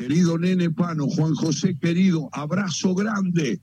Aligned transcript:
Querido 0.00 0.38
nene 0.38 0.70
Pano, 0.70 1.06
Juan 1.08 1.34
José 1.34 1.76
querido, 1.78 2.30
abrazo 2.32 2.94
grande. 2.94 3.60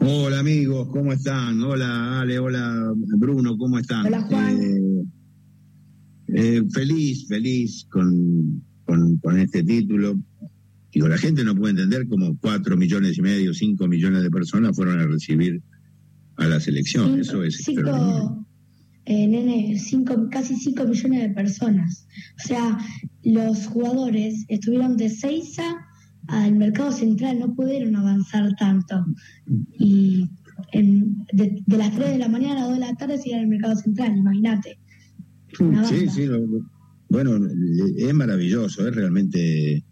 Hola 0.00 0.40
amigos, 0.40 0.88
¿cómo 0.90 1.12
están? 1.12 1.62
Hola 1.62 2.20
Ale, 2.20 2.40
hola 2.40 2.92
Bruno, 3.16 3.56
¿cómo 3.56 3.78
están? 3.78 4.04
Hola 4.04 4.22
Juan. 4.22 4.60
Eh, 4.60 5.04
eh, 6.26 6.62
feliz, 6.72 7.28
feliz 7.28 7.86
con, 7.88 8.64
con, 8.84 9.16
con, 9.18 9.38
este 9.38 9.62
título. 9.62 10.18
Digo, 10.92 11.06
la 11.06 11.18
gente 11.18 11.44
no 11.44 11.54
puede 11.54 11.70
entender 11.70 12.08
cómo 12.08 12.36
cuatro 12.38 12.76
millones 12.76 13.16
y 13.18 13.22
medio, 13.22 13.54
cinco 13.54 13.86
millones 13.86 14.24
de 14.24 14.30
personas 14.30 14.74
fueron 14.74 14.98
a 14.98 15.06
recibir 15.06 15.62
a 16.34 16.48
la 16.48 16.58
selección. 16.58 17.20
Eso 17.20 17.44
es 17.44 17.58
cinco, 17.58 18.44
eh, 19.04 19.28
nene, 19.28 19.78
cinco, 19.78 20.28
casi 20.32 20.56
cinco 20.56 20.84
millones 20.84 21.22
de 21.22 21.28
personas. 21.28 22.08
O 22.44 22.48
sea, 22.48 22.76
los 23.24 23.66
jugadores 23.66 24.44
estuvieron 24.48 24.96
de 24.96 25.08
Seiza 25.08 25.76
al 26.28 26.54
mercado 26.56 26.92
central, 26.92 27.38
no 27.38 27.54
pudieron 27.54 27.96
avanzar 27.96 28.54
tanto. 28.56 29.04
Y 29.78 30.28
de, 31.32 31.62
las 31.66 31.94
3 31.94 32.10
de 32.10 32.18
la 32.18 32.28
mañana 32.28 32.52
a 32.52 32.60
las 32.60 32.68
2 32.68 32.74
de 32.74 32.80
la 32.80 32.94
tarde 32.94 33.18
se 33.18 33.30
iban 33.30 33.42
al 33.42 33.48
mercado 33.48 33.76
central, 33.76 34.16
imagínate. 34.16 34.78
Sí, 35.88 36.08
sí, 36.08 36.28
bueno, 37.08 37.38
es 37.96 38.14
maravilloso, 38.14 38.88
es 38.88 38.94
realmente, 38.94 39.74
eh, 39.76 39.84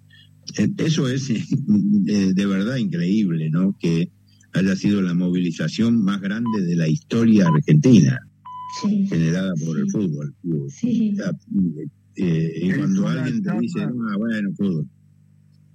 eso 0.78 1.08
es 1.08 1.28
de 1.68 2.46
verdad 2.46 2.76
increíble, 2.76 3.48
¿no? 3.50 3.76
Que 3.78 4.10
haya 4.54 4.76
sido 4.76 5.02
la 5.02 5.14
movilización 5.14 6.02
más 6.02 6.20
grande 6.20 6.62
de 6.62 6.76
la 6.76 6.88
historia 6.88 7.46
argentina, 7.46 8.18
generada 9.08 9.54
por 9.64 9.78
el 9.78 9.90
fútbol. 9.90 10.34
Sí. 10.68 11.16
Eh, 12.16 12.52
y 12.62 12.72
cuando 12.72 13.08
alguien 13.08 13.42
te 13.42 13.58
dice, 13.58 13.82
ah, 13.82 14.16
bueno, 14.18 14.50
fútbol. 14.56 14.88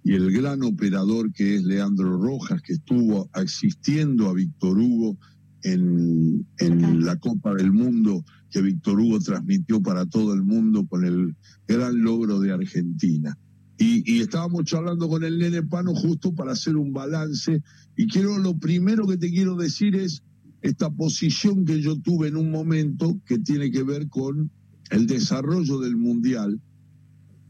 y 0.05 0.14
el 0.14 0.30
gran 0.30 0.62
operador 0.62 1.32
que 1.32 1.56
es 1.56 1.64
Leandro 1.64 2.22
Rojas, 2.22 2.62
que 2.62 2.75
estuvo 2.75 3.28
asistiendo 3.32 4.28
a 4.28 4.34
Víctor 4.34 4.78
Hugo 4.78 5.19
en, 5.64 6.47
en 6.58 7.05
la 7.05 7.16
Copa 7.16 7.55
del 7.55 7.72
Mundo 7.72 8.25
que 8.53 8.62
Víctor 8.62 9.00
Hugo 9.00 9.19
transmitió 9.19 9.82
para 9.82 10.06
todo 10.06 10.32
el 10.32 10.44
mundo 10.44 10.86
con 10.86 11.05
el 11.05 11.34
gran 11.66 12.00
logro 12.03 12.38
de 12.38 12.53
Argentina. 12.53 13.36
Y, 13.80 14.20
estábamos 14.20 14.64
charlando 14.64 15.08
con 15.08 15.22
el 15.22 15.38
nene 15.38 15.62
Pano 15.62 15.94
justo 15.94 16.34
para 16.34 16.52
hacer 16.52 16.76
un 16.76 16.92
balance. 16.92 17.62
Y 17.96 18.08
quiero, 18.08 18.36
lo 18.38 18.58
primero 18.58 19.06
que 19.06 19.16
te 19.16 19.30
quiero 19.30 19.54
decir 19.54 19.94
es 19.94 20.25
esta 20.62 20.91
posición 20.91 21.64
que 21.64 21.80
yo 21.80 21.97
tuve 22.00 22.28
en 22.28 22.36
un 22.36 22.50
momento 22.50 23.20
que 23.25 23.38
tiene 23.38 23.70
que 23.70 23.84
ver 23.84 24.08
con 24.08 24.50
el 24.91 25.06
desarrollo 25.06 25.78
del 25.78 25.97
Mundial. 25.97 26.60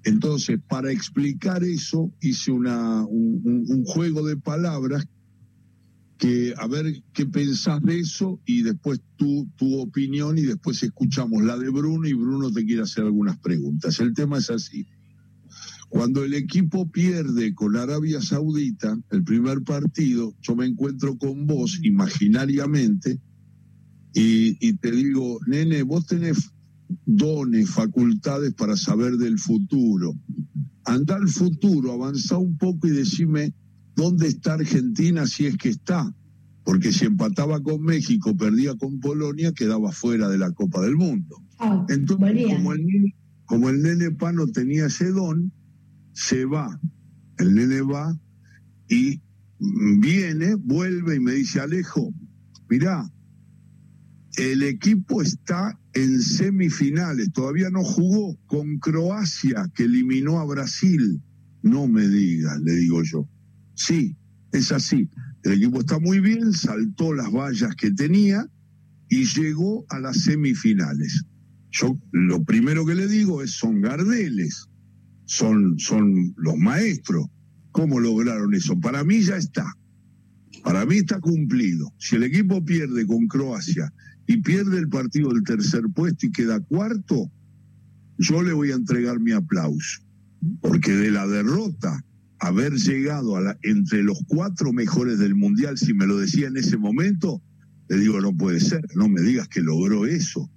Entonces, 0.04 0.60
para 0.69 0.92
explicar 0.92 1.64
eso, 1.64 2.12
hice 2.20 2.53
una, 2.53 3.04
un, 3.06 3.84
juego 3.86 4.26
de 4.26 4.36
palabras 4.36 5.06
que 6.19 6.53
a 6.58 6.66
ver 6.66 7.03
qué 7.14 7.24
pensás 7.24 7.80
de 7.82 8.00
eso 8.00 8.41
y 8.44 8.62
después 8.62 9.00
tu, 9.16 9.48
tu 9.56 9.78
opinión 9.78 10.36
y 10.36 10.42
después 10.42 10.82
escuchamos 10.82 11.42
la 11.42 11.56
de 11.56 11.70
Bruno 11.70 12.06
y 12.06 12.12
Bruno 12.12 12.50
te 12.50 12.66
quiere 12.66 12.82
hacer 12.82 13.04
algunas 13.04 13.38
preguntas. 13.38 13.98
El 14.00 14.12
tema 14.12 14.38
es 14.38 14.50
así. 14.50 14.86
Cuando 15.88 16.22
el 16.22 16.34
equipo 16.34 16.91
pierde 16.91 17.54
con 17.54 17.76
Arabia 17.76 18.21
Saudita 18.21 18.99
el 19.10 19.25
primer 19.25 19.62
partido, 19.62 20.34
yo 20.43 20.54
me 20.54 20.66
encuentro 20.66 21.16
con 21.16 21.47
vos 21.47 21.81
imaginariamente 21.82 23.19
y, 24.12 24.72
te 24.75 24.91
digo, 24.91 25.38
nene, 25.47 25.82
vos 25.82 26.06
tenés 26.06 26.50
dones, 27.06 27.71
facultades 27.71 28.53
para 28.54 28.77
saber 28.77 29.16
del 29.16 29.38
futuro. 29.38 30.15
Anda 30.84 31.16
al 31.16 31.28
futuro, 31.28 31.93
avanza 31.93 32.37
un 32.37 32.56
poco 32.59 32.88
y 32.88 32.91
decime 32.91 33.54
dónde 33.94 34.28
está 34.28 34.54
Argentina 34.54 35.27
si 35.27 35.47
es 35.47 35.56
que 35.56 35.69
está. 35.69 36.12
Porque 36.65 36.93
si 36.93 37.06
empataba 37.06 37.62
con 37.62 37.82
México, 37.82 38.37
perdía 38.37 38.75
con 38.75 39.00
Polonia, 39.00 39.53
quedaba 39.53 39.93
fuera 39.93 40.28
de 40.28 40.38
la 40.38 40.50
Copa 40.50 40.82
del 40.82 40.97
Mundo. 40.97 41.43
Ah, 41.59 41.87
Entonces, 41.88 42.47
como 42.47 42.72
el, 42.72 43.15
como 43.47 43.71
el 43.71 43.82
nene 43.82 44.10
Pano 44.10 44.47
tenía 44.48 44.87
ese 44.87 45.10
don, 45.12 45.53
se 46.18 46.44
va, 46.44 46.80
el 47.38 47.54
nene 47.54 47.80
va 47.80 48.18
y 48.88 49.20
viene, 50.00 50.56
vuelve 50.56 51.14
y 51.14 51.20
me 51.20 51.32
dice, 51.32 51.60
Alejo, 51.60 52.12
mirá, 52.68 53.08
el 54.36 54.64
equipo 54.64 55.22
está 55.22 55.78
en 55.94 56.20
semifinales, 56.20 57.32
todavía 57.32 57.70
no 57.70 57.84
jugó 57.84 58.36
con 58.46 58.78
Croacia 58.78 59.70
que 59.76 59.84
eliminó 59.84 60.40
a 60.40 60.44
Brasil. 60.44 61.22
No 61.62 61.86
me 61.86 62.08
digas, 62.08 62.58
le 62.62 62.74
digo 62.74 63.04
yo. 63.04 63.28
Sí, 63.74 64.16
es 64.52 64.72
así. 64.72 65.08
El 65.44 65.52
equipo 65.52 65.80
está 65.80 66.00
muy 66.00 66.18
bien, 66.18 66.52
saltó 66.52 67.14
las 67.14 67.30
vallas 67.30 67.76
que 67.76 67.92
tenía 67.92 68.44
y 69.08 69.24
llegó 69.24 69.86
a 69.88 70.00
las 70.00 70.22
semifinales. 70.22 71.24
Yo 71.70 71.96
lo 72.10 72.42
primero 72.42 72.84
que 72.84 72.96
le 72.96 73.06
digo 73.06 73.40
es 73.40 73.52
son 73.52 73.80
Gardeles 73.80 74.68
son, 75.28 75.78
son 75.78 76.34
los 76.39 76.56
maestros. 76.56 77.27
¿Cómo 77.71 78.00
lograron 78.00 78.55
eso? 78.55 78.81
Para 78.81 79.05
mí 79.05 79.21
ya 79.21 79.37
está. 79.37 79.77
Para 80.65 80.87
mí 80.87 80.97
está 80.97 81.21
cumplido. 81.21 81.93
Si 81.99 82.16
el 82.16 82.25
equipo 82.25 82.65
pierde 82.65 83.06
con 83.06 83.28
Croacia 83.28 83.93
y 84.27 84.39
pierde 84.39 84.78
el 84.78 84.89
partido 84.89 85.28
del 85.28 85.44
tercer 85.44 85.83
puesto 85.94 86.27
y 86.27 86.33
queda 86.33 86.61
cuarto, 86.61 87.31
yo 88.16 88.43
le 88.43 88.55
voy 88.55 88.72
a 88.72 88.77
entregar 88.77 89.21
mi 89.21 89.33
aplauso. 89.33 90.00
Porque 90.62 90.93
de 90.93 91.11
la 91.11 91.27
derrota, 91.27 92.03
haber 92.39 92.72
llegado 92.72 93.37
a 93.37 93.41
la, 93.43 93.59
entre 93.62 94.03
los 94.03 94.19
cuatro 94.28 94.72
mejores 94.72 95.19
del 95.19 95.34
Mundial, 95.34 95.77
si 95.77 95.93
me 95.93 96.06
lo 96.06 96.16
decía 96.16 96.49
en 96.49 96.56
ese 96.56 96.78
momento, 96.78 97.43
le 97.89 97.99
digo, 97.99 98.21
no 98.21 98.34
puede 98.34 98.60
ser, 98.60 98.83
no 98.95 99.09
me 99.09 99.21
digas 99.21 99.49
que 99.49 99.60
logró 99.60 100.06
eso 100.06 100.50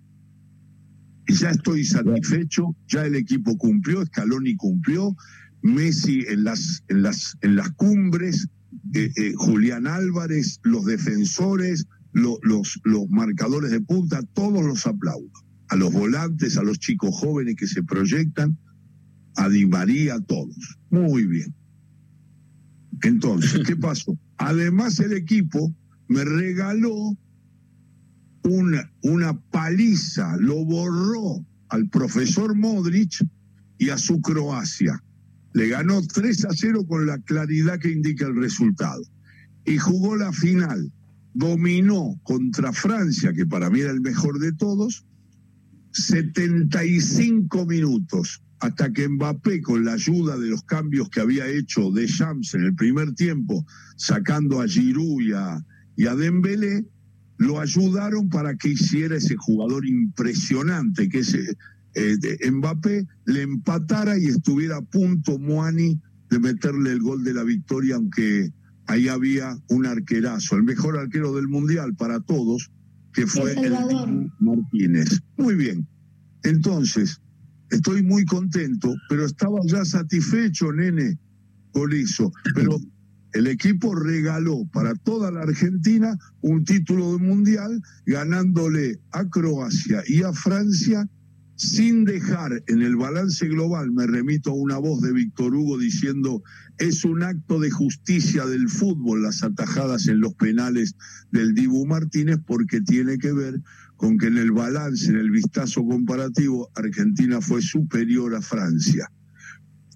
ya 1.34 1.52
estoy 1.52 1.84
satisfecho, 1.86 2.76
ya 2.88 3.06
el 3.06 3.16
equipo 3.16 3.58
cumplió, 3.58 4.06
Scaloni 4.06 4.56
cumplió, 4.56 5.16
Messi 5.62 6.26
en 6.28 6.44
las, 6.44 6.84
en 6.88 7.04
las, 7.04 7.38
en 7.42 7.56
las 7.56 7.72
cumbres, 7.72 8.48
eh, 8.94 9.12
eh, 9.16 9.34
Julián 9.36 9.88
Álvarez, 9.88 10.60
los 10.64 10.86
defensores, 10.86 11.86
los, 12.14 12.40
los 12.84 13.10
marcadores 13.10 13.72
de 13.72 13.82
punta, 13.82 14.22
todos 14.34 14.64
los 14.66 14.86
aplaudo. 14.86 15.32
A 15.70 15.76
los 15.76 15.94
volantes, 15.94 16.58
a 16.58 16.64
los 16.64 16.80
chicos 16.80 17.16
jóvenes 17.16 17.56
que 17.56 17.68
se 17.68 17.84
proyectan, 17.84 18.58
a 19.36 19.48
Di 19.48 19.66
María, 19.66 20.16
a 20.16 20.22
todos. 20.22 20.78
Muy 20.90 21.26
bien. 21.26 21.56
Entonces, 23.04 23.62
¿qué 23.66 23.76
pasó? 23.76 24.18
Además, 24.38 25.00
el 25.00 25.14
equipo 25.14 25.74
me 26.08 26.26
regaló 26.26 27.18
una, 28.44 28.92
una 29.04 29.40
paliza, 29.40 30.36
lo 30.38 30.64
borró 30.66 31.46
al 31.70 31.88
profesor 31.90 32.56
Modric 32.56 33.26
y 33.78 33.90
a 33.90 33.98
su 33.98 34.22
Croacia. 34.22 35.02
Le 35.54 35.68
ganó 35.68 36.02
3 36.02 36.46
a 36.46 36.50
0 36.52 36.86
con 36.88 37.06
la 37.06 37.18
claridad 37.20 37.80
que 37.80 37.92
indica 37.92 38.26
el 38.28 38.36
resultado. 38.36 39.02
Y 39.66 39.78
jugó 39.78 40.16
la 40.16 40.32
final. 40.32 40.92
Dominó 41.34 42.20
contra 42.24 42.74
Francia, 42.74 43.34
que 43.34 43.46
para 43.46 43.70
mí 43.70 43.80
era 43.80 43.92
el 43.92 44.02
mejor 44.02 44.40
de 44.40 44.52
todos, 44.54 45.06
75 45.94 47.66
minutos, 47.66 48.42
hasta 48.60 48.92
que 48.92 49.08
Mbappé, 49.08 49.62
con 49.62 49.86
la 49.86 49.94
ayuda 49.94 50.38
de 50.38 50.48
los 50.48 50.64
cambios 50.64 51.10
que 51.10 51.22
había 51.22 51.48
hecho 51.48 51.90
de 51.92 52.08
Shams 52.08 52.54
en 52.54 52.64
el 52.64 52.76
primer 52.76 53.14
tiempo, 53.14 53.66
sacando 53.96 54.62
a 54.62 54.68
Giroud 54.68 55.22
y 55.22 55.32
a, 55.34 55.66
y 55.96 56.06
a 56.06 56.16
Dembélé, 56.16 56.86
lo 57.42 57.60
ayudaron 57.60 58.30
para 58.30 58.56
que 58.56 58.70
hiciera 58.70 59.16
ese 59.16 59.36
jugador 59.36 59.88
impresionante 59.88 61.10
que 61.10 61.20
es 61.20 61.36
eh, 61.96 62.52
Mbappé 62.52 63.08
le 63.26 63.42
empatara 63.42 64.16
y 64.20 64.26
estuviera 64.26 64.78
a 64.78 64.82
punto 64.82 65.40
Moani 65.40 66.00
de 66.30 66.40
meterle 66.40 66.92
el 66.92 67.00
gol 67.00 67.24
de 67.24 67.34
la 67.34 67.44
victoria, 67.44 67.96
aunque 67.96 68.54
ahí 68.86 69.08
había 69.08 69.58
un 69.70 69.88
arquerazo, 69.88 70.56
el 70.56 70.64
mejor 70.64 71.00
arquero 71.00 71.34
del 71.34 71.48
Mundial 71.48 71.96
para 71.96 72.20
todos, 72.20 72.72
que 73.12 73.26
fue 73.26 73.54
el 73.54 73.74
Martínez. 74.40 75.22
Muy 75.36 75.56
bien. 75.56 75.88
Entonces, 76.44 77.22
estoy 77.72 78.04
muy 78.04 78.24
contento, 78.24 78.94
pero 79.10 79.26
estaba 79.26 79.60
ya 79.66 79.84
satisfecho, 79.84 80.72
nene, 80.72 81.18
con 81.72 81.92
eso. 81.92 82.32
Pero 82.54 82.78
el 83.34 83.48
equipo 83.48 83.96
regaló 83.96 84.66
para 84.72 84.94
toda 84.96 85.32
la 85.32 85.42
Argentina 85.42 86.18
un 86.42 86.66
título 86.66 87.14
de 87.14 87.20
mundial, 87.20 87.82
ganándole 88.06 89.00
a 89.12 89.28
Croacia 89.30 90.04
y 90.08 90.24
a 90.24 90.34
Francia 90.34 91.08
sin 91.62 92.06
dejar 92.06 92.64
en 92.66 92.82
el 92.82 92.96
balance 92.96 93.48
global, 93.48 93.92
me 93.92 94.08
remito 94.08 94.50
a 94.50 94.56
una 94.56 94.80
voz 94.80 95.00
de 95.02 95.14
Víctor 95.14 95.54
Hugo 95.54 95.78
diciendo, 95.78 96.42
es 96.80 97.06
un 97.06 97.22
acto 97.22 97.60
de 97.60 97.70
justicia 97.70 98.48
del 98.48 98.68
fútbol 98.68 99.22
las 99.22 99.44
atajadas 99.44 100.08
en 100.08 100.22
los 100.22 100.34
penales 100.34 100.96
del 101.32 101.54
Dibu 101.54 101.86
Martínez 101.86 102.40
porque 102.48 102.82
tiene 102.82 103.20
que 103.20 103.32
ver 103.32 103.62
con 103.96 104.18
que 104.18 104.26
en 104.26 104.40
el 104.40 104.52
balance, 104.52 105.12
en 105.12 105.18
el 105.18 105.30
vistazo 105.30 105.86
comparativo, 105.86 106.72
Argentina 106.74 107.42
fue 107.42 107.62
superior 107.62 108.34
a 108.34 108.42
Francia. 108.42 109.12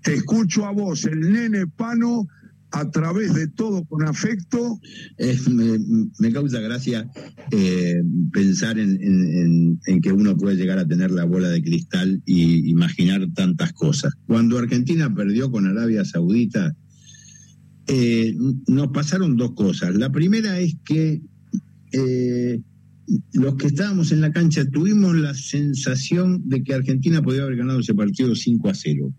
Escucho 0.04 0.68
a 0.68 0.72
vos, 0.72 1.06
el 1.06 1.32
nene 1.32 1.66
Pano, 1.66 2.28
a 2.72 2.90
través 2.92 3.34
de 3.34 3.48
todo 3.48 3.86
con 3.86 4.04
afecto. 4.08 4.80
me, 6.20 6.32
causa 6.32 6.60
gracia 6.60 7.10
eh, 7.52 8.02
pensar 8.32 8.78
en, 8.80 9.80
que 10.02 10.12
uno 10.12 10.36
puede 10.38 10.58
llegar 10.58 10.80
a 10.80 10.88
tener 10.88 11.12
la 11.12 11.26
bola 11.26 11.50
de 11.50 11.62
cristal 11.62 12.22
y 12.26 12.70
imaginar 12.70 13.28
tantas 13.34 13.74
cosas. 13.74 14.14
Cuando 14.28 14.58
Argentina 14.58 15.14
perdió 15.14 15.52
con 15.52 15.66
Arabia 15.68 16.04
Saudita, 16.04 16.76
eh, 17.88 18.36
nos 18.68 18.88
pasaron 18.90 19.38
dos 19.38 19.54
cosas. 19.54 19.96
La 19.96 20.12
primera 20.12 20.60
es 20.60 20.76
que 20.84 21.22
eh, 21.92 22.62
los 23.34 23.56
que 23.56 23.68
estábamos 23.68 24.12
en 24.12 24.22
la 24.22 24.32
cancha 24.32 24.66
tuvimos 24.70 25.16
la 25.16 25.34
sensación 25.34 26.50
de 26.50 26.64
que 26.64 26.74
Argentina 26.74 27.22
podía 27.22 27.44
haber 27.44 27.58
ganado 27.58 27.80
ese 27.80 27.94
partido 27.94 28.36
5 28.36 28.70
a 28.70 28.74
0. 28.74 29.14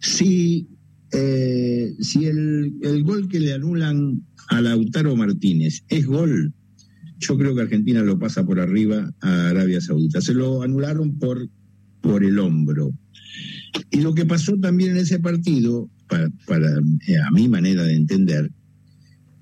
Sí 0.00 0.68
eh, 1.14 1.94
si 2.00 2.26
el, 2.26 3.02
gol 3.04 3.28
que 3.28 3.38
le 3.38 3.54
anulan 3.54 4.20
a 4.48 4.60
Lautaro 4.60 5.14
Martínez 5.14 5.84
es 5.88 6.06
gol, 6.06 6.52
yo 7.18 7.38
creo 7.38 7.54
que 7.54 7.62
Argentina 7.62 8.02
lo 8.02 8.18
pasa 8.18 8.44
por 8.44 8.58
arriba 8.58 9.14
a 9.20 9.48
Arabia 9.50 9.80
Saudita. 9.80 10.20
Se 10.20 10.34
lo 10.34 10.62
anularon 10.62 11.16
por, 11.18 11.48
por 12.00 12.24
el 12.24 12.38
hombro. 12.38 12.92
Y 13.90 14.00
lo 14.00 14.12
que 14.14 14.26
pasó 14.26 14.58
también 14.58 14.92
en 14.92 14.96
ese 14.98 15.20
partido, 15.20 15.88
para, 16.08 16.26
eh, 17.06 17.16
a 17.18 17.30
mi 17.30 17.48
manera 17.48 17.84
de 17.84 17.94
entender, 17.94 18.50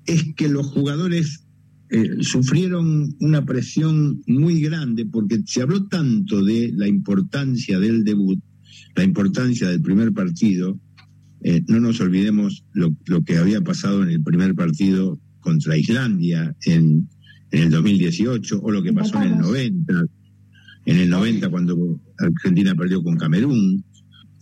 es 0.05 0.23
que 0.35 0.49
los 0.49 0.67
jugadores 0.67 1.43
eh, 1.89 2.17
sufrieron 2.21 3.15
una 3.19 3.45
presión 3.45 4.21
muy 4.27 4.61
grande 4.61 5.05
porque 5.05 5.41
se 5.45 5.61
habló 5.61 5.87
tanto 5.87 6.43
de 6.43 6.71
la 6.75 6.87
importancia 6.87 7.79
del 7.79 8.03
debut, 8.03 8.39
la 8.95 9.03
importancia 9.03 9.69
del 9.69 9.81
primer 9.81 10.11
partido, 10.13 10.79
eh, 11.43 11.61
no 11.67 11.81
nos 11.81 11.99
olvidemos 11.99 12.63
lo, 12.71 12.95
que 13.25 13.37
había 13.37 13.59
pasado 13.61 14.01
en 14.03 14.09
el 14.09 14.23
primer 14.23 14.55
partido 14.55 15.19
contra 15.41 15.75
Islandia 15.75 16.55
en, 16.65 17.09
el 17.51 17.69
2018 17.69 18.61
o 18.61 18.71
lo 18.71 18.81
que 18.81 18.93
pasó 18.93 19.21
en 19.21 19.33
el 19.33 19.37
90, 19.39 20.05
en 20.85 20.97
el 20.97 21.09
90 21.09 21.49
cuando 21.49 22.01
Argentina 22.17 22.73
perdió 22.73 23.03
con 23.03 23.17
Camerún. 23.17 23.83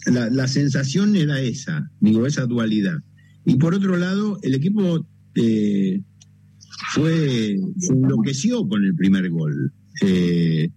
La, 0.06 0.48
sensación 0.48 1.16
era 1.16 1.42
esa, 1.42 1.92
digo, 2.00 2.26
esa 2.26 2.46
dualidad. 2.46 3.00
Y 3.46 3.56
por 3.56 3.74
otro 3.74 3.98
lado, 3.98 4.40
el 4.44 4.56
equipo 4.56 5.06
eh, 5.36 6.02
fue, 6.94 7.58
se 7.80 7.94
enloqueció 7.94 8.68
con 8.68 8.86
el 8.86 8.96
primer 8.96 9.30
gol. 9.30 9.74
Eh, 10.04 10.70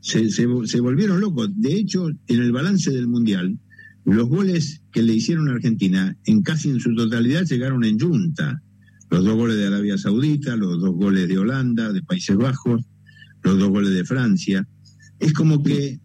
se, 0.00 0.30
se 0.30 0.80
volvieron 0.80 1.20
locos. 1.20 1.50
De 1.56 1.74
hecho, 1.74 2.08
en 2.08 2.40
el 2.40 2.52
balance 2.52 2.90
del 2.90 3.08
Mundial, 3.08 3.58
los 4.04 4.28
goles 4.28 4.81
que 4.92 5.02
le 5.02 5.14
hicieron 5.14 5.48
a 5.48 5.52
Argentina, 5.52 6.16
en 6.26 6.42
casi 6.42 6.68
en 6.70 6.80
su 6.80 6.94
totalidad, 6.94 7.44
llegaron 7.44 7.84
en 7.84 7.98
junta. 7.98 8.62
Los 9.10 9.24
dos 9.24 9.34
goles 9.34 9.56
de 9.56 9.66
Arabia 9.66 9.98
Saudita, 9.98 10.56
los 10.56 10.80
dos 10.80 10.94
goles 10.94 11.28
de 11.28 11.38
Holanda, 11.38 11.92
de 11.92 12.02
Países 12.02 12.36
Bajos, 12.36 12.84
los 13.42 13.58
dos 13.58 13.70
goles 13.70 13.94
de 13.94 14.04
Francia. 14.04 14.66
Es 15.18 15.32
como 15.32 15.62
que 15.62 15.98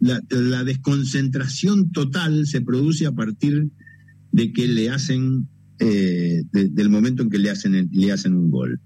la, 0.00 0.64
desconcentración 0.64 1.92
total 1.92 2.46
se 2.46 2.60
produce 2.60 3.06
a 3.06 3.12
partir 3.12 3.70
de 4.32 4.52
que 4.52 4.66
le 4.66 4.90
hacen, 4.90 5.48
eh, 5.78 6.42
del 6.52 6.90
momento 6.90 7.22
en 7.22 7.30
que 7.30 7.38
le 7.38 7.50
hacen, 7.50 7.88
le 7.92 8.12
hacen 8.12 8.34
un 8.34 8.50
gol. 8.50 8.80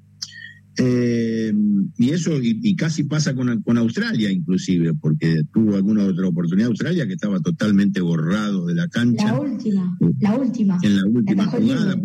Eh, 0.79 1.55
y 1.97 2.11
eso, 2.11 2.39
y, 2.43 2.77
casi 2.77 3.05
pasa 3.05 3.35
con, 3.35 3.63
con, 3.63 3.79
Australia 3.79 4.31
inclusive, 4.31 4.93
porque 4.95 5.43
tuvo 5.53 5.77
alguna 5.77 6.05
otra 6.05 6.29
oportunidad 6.29 6.69
Australia 6.69 7.07
que 7.07 7.15
estaba 7.15 7.41
totalmente 7.41 8.01
borrado 8.01 8.67
de 8.67 8.75
la 8.75 8.87
cancha. 8.89 9.27
La 9.27 9.41
última, 9.41 9.97
la 10.21 10.37
última. 10.37 10.79
En 10.83 10.97
la 10.97 11.07
última 11.07 11.47
jugada, 11.47 11.99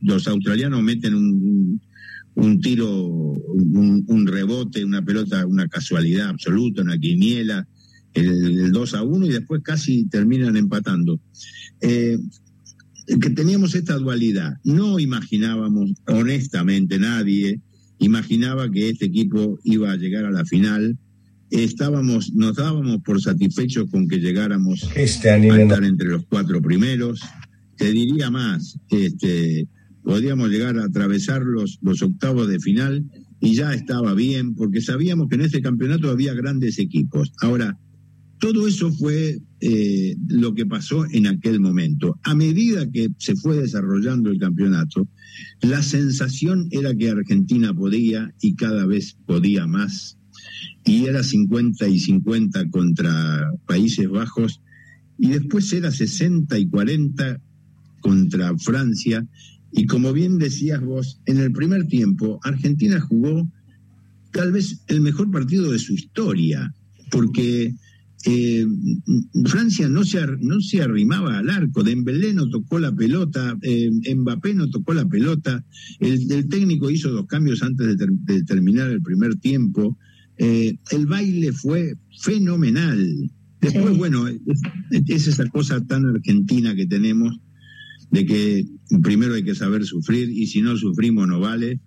los, 0.00 0.28
australianos 0.28 0.82
meten 0.82 1.14
un, 1.14 1.80
un 2.34 2.60
tiro, 2.60 2.92
un, 2.92 4.26
rebote, 4.26 4.84
una 4.84 5.04
pelota, 5.04 5.44
una 5.44 5.66
casualidad 5.66 6.28
absoluta, 6.28 6.82
una 6.82 6.96
quiniela, 6.96 7.66
el, 8.14 8.70
2 8.70 8.94
a 8.94 9.02
1 9.02 9.26
y 9.26 9.30
después 9.30 9.62
casi 9.64 10.04
terminan 10.04 10.56
empatando. 10.56 11.20
Eh, 11.80 12.18
que 13.20 13.30
teníamos 13.30 13.74
esta 13.74 13.94
dualidad. 13.94 14.54
No 14.64 14.98
imaginábamos, 14.98 15.92
honestamente, 16.06 16.98
nadie 16.98 17.60
imaginaba 17.98 18.70
que 18.70 18.90
este 18.90 19.06
equipo 19.06 19.58
iba 19.64 19.90
a 19.90 19.96
llegar 19.96 20.24
a 20.24 20.30
la 20.30 20.44
final. 20.44 20.98
Estábamos, 21.50 22.32
nos 22.34 22.56
dábamos 22.56 22.98
por 23.02 23.20
satisfechos 23.20 23.90
con 23.90 24.06
que 24.08 24.18
llegáramos 24.18 24.84
a 24.84 25.00
estar 25.00 25.84
entre 25.84 26.08
los 26.08 26.26
cuatro 26.26 26.60
primeros. 26.60 27.20
Te 27.76 27.90
diría 27.92 28.30
más, 28.30 28.78
este, 28.90 29.66
podíamos 30.02 30.50
llegar 30.50 30.78
a 30.78 30.84
atravesar 30.84 31.42
los, 31.42 31.78
los 31.80 32.02
octavos 32.02 32.48
de 32.48 32.60
final 32.60 33.04
y 33.40 33.54
ya 33.54 33.72
estaba 33.72 34.14
bien, 34.14 34.54
porque 34.54 34.80
sabíamos 34.80 35.28
que 35.28 35.36
en 35.36 35.42
este 35.42 35.62
campeonato 35.62 36.10
había 36.10 36.34
grandes 36.34 36.78
equipos. 36.78 37.32
Ahora, 37.40 37.78
todo 38.38 38.68
eso 38.68 38.92
fue 38.92 39.38
eh, 39.60 40.14
lo 40.28 40.54
que 40.54 40.66
pasó 40.66 41.04
en 41.10 41.26
aquel 41.26 41.58
momento. 41.58 42.18
A 42.22 42.34
medida 42.34 42.90
que 42.90 43.08
se 43.18 43.34
fue 43.34 43.56
desarrollando 43.56 44.30
el 44.30 44.38
campeonato, 44.38 45.08
la 45.62 45.82
sensación 45.82 46.68
era 46.70 46.94
que 46.94 47.10
Argentina 47.10 47.74
podía 47.74 48.32
y 48.40 48.54
cada 48.54 48.86
vez 48.86 49.16
podía 49.26 49.66
más. 49.66 50.16
Y 50.84 51.06
era 51.06 51.22
50 51.22 51.88
y 51.88 51.98
50 51.98 52.70
contra 52.70 53.50
Países 53.66 54.08
Bajos 54.08 54.60
y 55.18 55.30
después 55.30 55.72
era 55.72 55.90
60 55.90 56.56
y 56.58 56.68
40 56.68 57.40
contra 58.00 58.56
Francia. 58.58 59.26
Y 59.72 59.86
como 59.86 60.12
bien 60.12 60.38
decías 60.38 60.80
vos, 60.80 61.20
en 61.26 61.38
el 61.38 61.52
primer 61.52 61.88
tiempo 61.88 62.38
Argentina 62.44 63.00
jugó 63.00 63.50
tal 64.30 64.52
vez 64.52 64.82
el 64.86 65.00
mejor 65.00 65.30
partido 65.30 65.72
de 65.72 65.78
su 65.78 65.94
historia, 65.94 66.72
porque 67.10 67.74
eh, 68.24 68.66
Francia 69.44 69.88
no 69.88 70.04
se, 70.04 70.18
no 70.40 70.60
se 70.60 70.82
arrimaba 70.82 71.38
al 71.38 71.50
arco, 71.50 71.84
Dembélé 71.84 72.34
no 72.34 72.48
tocó 72.50 72.80
la 72.80 72.94
pelota, 72.94 73.56
eh, 73.62 73.90
Mbappé 74.14 74.54
no 74.54 74.68
tocó 74.68 74.92
la 74.92 75.08
pelota, 75.08 75.64
el, 76.00 76.48
técnico 76.48 76.90
hizo 76.90 77.10
dos 77.10 77.26
cambios 77.26 77.62
antes 77.62 77.96
de, 77.96 78.42
terminar 78.42 78.90
el 78.90 79.02
primer 79.02 79.36
tiempo, 79.36 79.96
eh, 80.36 80.76
el 80.90 81.06
baile 81.06 81.52
fue 81.52 81.94
fenomenal. 82.20 83.30
Después, 83.60 83.96
bueno, 83.96 84.26
es, 84.28 85.28
esa 85.28 85.48
cosa 85.48 85.84
tan 85.84 86.06
argentina 86.06 86.74
que 86.74 86.86
tenemos, 86.86 87.38
de 88.10 88.26
que 88.26 88.66
primero 89.02 89.34
hay 89.34 89.44
que 89.44 89.54
saber 89.54 89.84
sufrir 89.84 90.30
y 90.30 90.46
si 90.46 90.60
no 90.60 90.76
sufrimos 90.76 91.28
no 91.28 91.38
vale, 91.38 91.80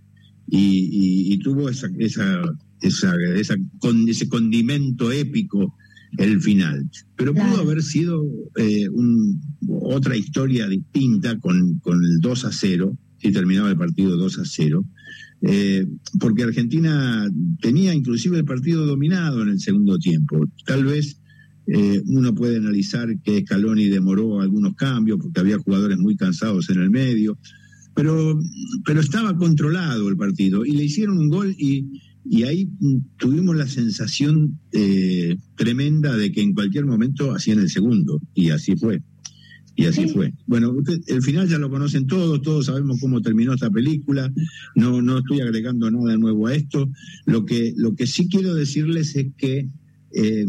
y, 0.47 1.37
tuvo 1.39 1.69
esa, 1.69 1.89
esa, 1.97 2.41
esa, 2.81 3.13
esa 3.35 3.55
con, 3.79 4.07
ese 4.09 4.27
condimento 4.27 5.11
épico 5.11 5.75
el 6.17 6.41
final. 6.41 6.89
Pero 7.15 7.33
pudo 7.33 7.61
haber 7.61 7.81
sido 7.81 8.23
eh, 8.57 8.87
otra 9.67 10.15
historia 10.15 10.67
distinta 10.67 11.39
con, 11.39 11.79
con 11.79 12.03
el 12.03 12.19
2 12.19 12.45
a 12.45 12.51
0, 12.51 12.97
si 13.17 13.31
terminaba 13.31 13.69
el 13.69 13.77
partido 13.77 14.17
2 14.17 14.39
a 14.39 14.45
0, 14.45 14.85
eh, 15.43 15.87
porque 16.19 16.43
Argentina 16.43 17.27
tenía 17.61 17.93
inclusive 17.93 18.37
el 18.37 18.45
partido 18.45 18.85
dominado 18.85 19.41
en 19.41 19.49
el 19.49 19.59
segundo 19.59 19.97
tiempo. 19.97 20.45
Tal 20.65 20.85
vez 20.85 21.19
eh, 21.67 22.01
uno 22.05 22.35
puede 22.35 22.57
analizar 22.57 23.07
que 23.23 23.41
Scaloni 23.41 23.87
demoró 23.87 24.41
algunos 24.41 24.75
cambios 24.75 25.19
porque 25.21 25.39
había 25.39 25.59
jugadores 25.59 25.97
muy 25.97 26.15
cansados 26.15 26.69
en 26.69 26.79
el 26.79 26.89
medio, 26.89 27.37
pero, 27.95 28.39
pero 28.85 28.99
estaba 28.99 29.35
controlado 29.35 30.09
el 30.09 30.17
partido 30.17 30.65
y 30.65 30.71
le 30.71 30.83
hicieron 30.83 31.17
un 31.17 31.29
gol 31.29 31.55
y 31.57 32.01
y 32.23 32.43
ahí 32.43 32.69
tuvimos 33.17 33.55
la 33.55 33.67
sensación 33.67 34.59
eh, 34.71 35.37
tremenda 35.55 36.15
de 36.15 36.31
que 36.31 36.41
en 36.41 36.53
cualquier 36.53 36.85
momento 36.85 37.33
hacían 37.33 37.59
el 37.59 37.69
segundo, 37.69 38.19
y 38.33 38.49
así 38.49 38.75
fue. 38.75 39.01
Y 39.75 39.85
así 39.85 40.07
fue. 40.07 40.33
Bueno, 40.45 40.75
el 41.07 41.21
final 41.21 41.47
ya 41.47 41.57
lo 41.57 41.69
conocen 41.69 42.05
todos, 42.05 42.41
todos 42.41 42.65
sabemos 42.65 42.99
cómo 42.99 43.21
terminó 43.21 43.53
esta 43.53 43.69
película, 43.69 44.31
no, 44.75 45.01
no 45.01 45.19
estoy 45.19 45.39
agregando 45.39 45.89
nada 45.89 46.17
nuevo 46.17 46.47
a 46.47 46.55
esto. 46.55 46.89
Lo 47.25 47.45
que, 47.45 47.73
lo 47.77 47.95
que 47.95 48.05
sí 48.05 48.27
quiero 48.27 48.53
decirles 48.53 49.15
es 49.15 49.27
que 49.37 49.69
eh, 50.13 50.45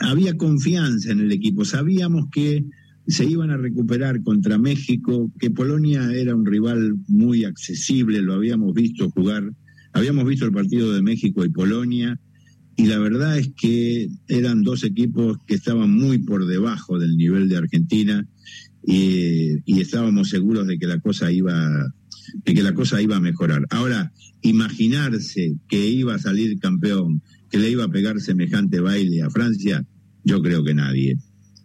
había 0.00 0.36
confianza 0.36 1.10
en 1.12 1.20
el 1.20 1.32
equipo, 1.32 1.64
sabíamos 1.64 2.30
que 2.30 2.64
se 3.06 3.24
iban 3.24 3.50
a 3.50 3.56
recuperar 3.56 4.22
contra 4.22 4.56
México, 4.56 5.30
que 5.38 5.50
Polonia 5.50 6.10
era 6.12 6.34
un 6.34 6.46
rival 6.46 6.96
muy 7.08 7.44
accesible, 7.44 8.22
lo 8.22 8.34
habíamos 8.34 8.72
visto 8.72 9.10
jugar, 9.10 9.52
habíamos 9.94 10.26
visto 10.26 10.44
el 10.44 10.52
partido 10.52 10.92
de 10.92 11.02
México 11.02 11.44
y 11.44 11.48
Polonia, 11.48 12.20
y 12.76 12.86
la 12.86 12.98
verdad 12.98 13.38
es 13.38 13.50
que 13.56 14.08
eran 14.28 14.62
dos 14.62 14.84
equipos 14.84 15.38
que 15.46 15.54
estaban 15.54 15.90
muy 15.90 16.18
por 16.18 16.46
debajo 16.46 16.98
del 16.98 17.16
nivel 17.16 17.48
de 17.48 17.56
Argentina 17.56 18.26
y, 18.84 19.52
y 19.64 19.80
estábamos 19.80 20.28
seguros 20.28 20.66
de 20.66 20.78
que 20.78 20.86
la 20.86 20.98
cosa 20.98 21.30
iba 21.30 21.54
de 22.44 22.54
que 22.54 22.62
la 22.62 22.74
cosa 22.74 23.00
iba 23.00 23.16
a 23.16 23.20
mejorar. 23.20 23.66
Ahora, 23.70 24.12
imaginarse 24.42 25.56
que 25.68 25.86
iba 25.86 26.14
a 26.14 26.18
salir 26.18 26.58
campeón, 26.58 27.22
que 27.50 27.58
le 27.58 27.70
iba 27.70 27.84
a 27.84 27.88
pegar 27.88 28.20
semejante 28.20 28.80
baile 28.80 29.22
a 29.22 29.30
Francia, 29.30 29.84
yo 30.24 30.42
creo 30.42 30.64
que 30.64 30.74
nadie. 30.74 31.16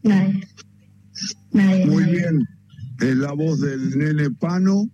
Nadie. 0.03 0.45
Muy 1.87 2.03
bien. 2.03 2.45
Es 2.99 3.17
la 3.17 3.31
voz 3.31 3.61
del 3.61 3.97
nene 3.97 4.29
Pano 4.31 4.89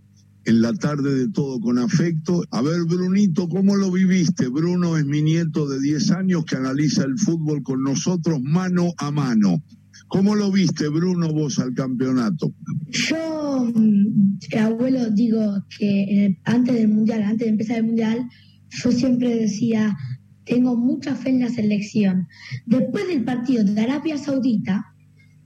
en 0.45 0.61
la 0.61 0.73
tarde 0.73 1.15
de 1.15 1.29
todo 1.29 1.59
con 1.59 1.79
afecto. 1.79 2.43
A 2.51 2.61
ver, 2.61 2.83
Brunito, 2.87 3.49
¿cómo 3.49 3.75
lo 3.75 3.91
viviste? 3.91 4.47
Bruno 4.47 4.97
es 4.97 5.05
mi 5.05 5.21
nieto 5.21 5.67
de 5.67 5.79
10 5.79 6.11
años 6.11 6.45
que 6.45 6.55
analiza 6.55 7.03
el 7.03 7.17
fútbol 7.17 7.63
con 7.63 7.83
nosotros 7.83 8.41
mano 8.41 8.93
a 8.97 9.11
mano. 9.11 9.63
¿Cómo 10.07 10.35
lo 10.35 10.51
viste, 10.51 10.87
Bruno, 10.87 11.33
vos 11.33 11.57
al 11.59 11.73
campeonato? 11.73 12.53
Yo, 12.89 13.71
mm, 13.73 14.37
abuelo, 14.59 15.09
digo 15.09 15.65
que 15.77 16.37
antes 16.43 16.75
del 16.75 16.89
Mundial, 16.89 17.23
antes 17.23 17.45
de 17.45 17.51
empezar 17.51 17.77
el 17.77 17.85
Mundial, 17.85 18.29
yo 18.69 18.91
siempre 18.91 19.35
decía, 19.35 19.97
tengo 20.45 20.75
mucha 20.77 21.15
fe 21.15 21.31
en 21.31 21.41
la 21.41 21.49
selección. 21.49 22.27
Después 22.67 23.07
del 23.07 23.23
partido 23.23 23.63
de 23.63 23.81
Arabia 23.81 24.17
Saudita, 24.17 24.85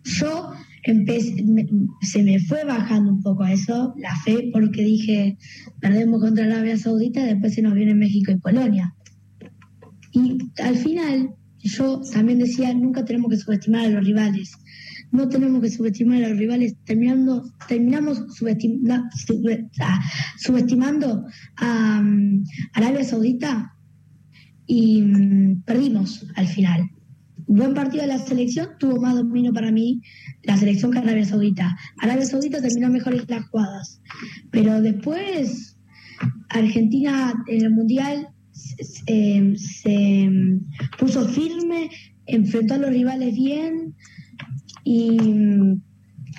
yo 0.03 0.51
empecé, 0.83 1.35
se 2.01 2.23
me 2.23 2.39
fue 2.39 2.63
bajando 2.63 3.11
un 3.11 3.21
poco 3.21 3.45
eso, 3.45 3.93
la 3.97 4.15
fe, 4.23 4.49
porque 4.51 4.83
dije, 4.83 5.37
perdemos 5.79 6.21
contra 6.21 6.45
Arabia 6.45 6.77
Saudita, 6.77 7.23
después 7.23 7.53
se 7.53 7.61
nos 7.61 7.73
viene 7.73 7.95
México 7.95 8.31
y 8.31 8.37
Polonia. 8.37 8.93
Y 10.11 10.37
al 10.61 10.75
final, 10.75 11.35
yo 11.59 12.01
también 12.11 12.39
decía, 12.39 12.73
nunca 12.73 13.05
tenemos 13.05 13.29
que 13.29 13.37
subestimar 13.37 13.85
a 13.85 13.89
los 13.89 14.05
rivales. 14.05 14.51
No 15.11 15.27
tenemos 15.27 15.61
que 15.61 15.69
subestimar 15.69 16.23
a 16.23 16.29
los 16.29 16.37
rivales, 16.37 16.75
terminando, 16.85 17.43
terminamos 17.67 18.23
ah, 19.79 19.99
subestimando 20.37 21.25
a 21.57 22.01
mm, 22.01 22.43
Arabia 22.73 23.03
Saudita 23.03 23.73
y 24.67 25.01
mm, 25.01 25.63
perdimos 25.63 26.27
al 26.35 26.47
final. 26.47 26.89
Buen 27.51 27.73
partido 27.73 28.03
de 28.03 28.09
la 28.09 28.19
selección, 28.19 28.67
tuvo 28.77 29.01
más 29.01 29.15
dominio 29.15 29.51
para 29.51 29.71
mí 29.71 30.03
la 30.43 30.55
selección 30.55 30.91
que 30.91 30.99
Arabia 30.99 31.25
Saudita. 31.25 31.75
Arabia 31.97 32.23
Saudita 32.23 32.61
terminó 32.61 32.89
mejor 32.89 33.15
en 33.15 33.25
las 33.27 33.47
jugadas, 33.47 33.99
pero 34.51 34.79
después 34.83 35.75
Argentina 36.49 37.33
en 37.47 37.65
el 37.65 37.71
Mundial 37.71 38.27
se, 38.51 39.55
se 39.55 40.29
puso 40.99 41.27
firme, 41.27 41.89
enfrentó 42.27 42.75
a 42.75 42.77
los 42.77 42.91
rivales 42.91 43.33
bien 43.33 43.95
y, 44.83 45.17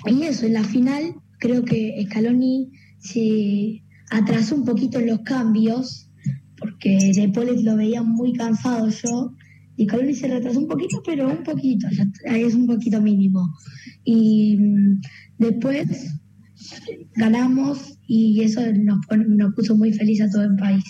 y 0.05 0.23
eso, 0.23 0.45
en 0.45 0.53
la 0.53 0.63
final 0.63 1.15
creo 1.39 1.65
que 1.65 2.05
Scaloni 2.05 2.71
se 2.99 3.83
atrasó 4.11 4.55
un 4.55 4.63
poquito 4.63 4.99
en 4.99 5.07
los 5.07 5.19
cambios 5.23 6.09
porque 6.57 7.11
después 7.13 7.61
lo 7.63 7.75
veía 7.75 8.01
muy 8.01 8.31
cansado 8.31 8.87
yo 8.87 9.35
y 9.81 9.85
Scaloni 9.85 10.13
se 10.13 10.27
retrasó 10.27 10.59
un 10.59 10.67
poquito, 10.67 11.01
pero 11.03 11.27
un 11.27 11.43
poquito, 11.43 11.87
ahí 12.29 12.43
es 12.43 12.53
un 12.53 12.67
poquito 12.67 13.01
mínimo. 13.01 13.51
Y 14.03 14.57
mm, 14.57 15.01
después 15.39 15.87
ganamos 17.15 17.97
y 18.05 18.43
eso 18.43 18.61
nos, 18.73 18.99
nos 19.27 19.55
puso 19.55 19.75
muy 19.75 19.91
feliz 19.91 20.21
a 20.21 20.29
todo 20.29 20.43
el 20.43 20.55
país. 20.55 20.83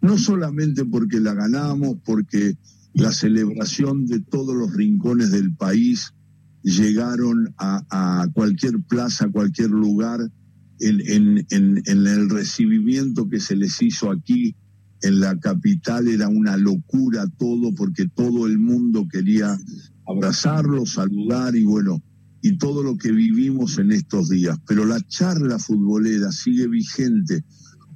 No 0.00 0.18
solamente 0.18 0.84
porque 0.84 1.18
la 1.18 1.34
ganamos, 1.34 1.96
porque 2.04 2.56
la 2.98 3.12
celebración 3.12 4.06
de 4.06 4.20
todos 4.20 4.56
los 4.56 4.74
rincones 4.74 5.30
del 5.30 5.54
país 5.54 6.12
llegaron 6.62 7.54
a, 7.56 8.26
cualquier 8.34 8.82
plaza, 8.82 9.28
cualquier 9.28 9.70
lugar, 9.70 10.20
en, 10.80 11.46
en, 11.50 11.82
el 11.86 12.28
recibimiento 12.28 13.28
que 13.28 13.38
se 13.38 13.54
les 13.54 13.80
hizo 13.82 14.10
aquí 14.10 14.56
en 15.02 15.20
la 15.20 15.38
capital 15.38 16.08
era 16.08 16.28
una 16.28 16.56
locura 16.56 17.26
todo 17.38 17.72
porque 17.74 18.08
todo 18.08 18.46
el 18.46 18.58
mundo 18.58 19.06
quería 19.08 19.56
abrazarlo, 20.06 20.84
saludar 20.84 21.54
y 21.54 21.62
bueno, 21.62 22.02
y 22.42 22.58
todo 22.58 22.82
lo 22.82 22.96
que 22.96 23.12
vivimos 23.12 23.78
en 23.78 23.92
estos 23.92 24.28
días. 24.28 24.58
Pero 24.66 24.84
la 24.84 25.00
charla 25.00 25.60
futbolera 25.60 26.32
sigue 26.32 26.66
vigente 26.66 27.44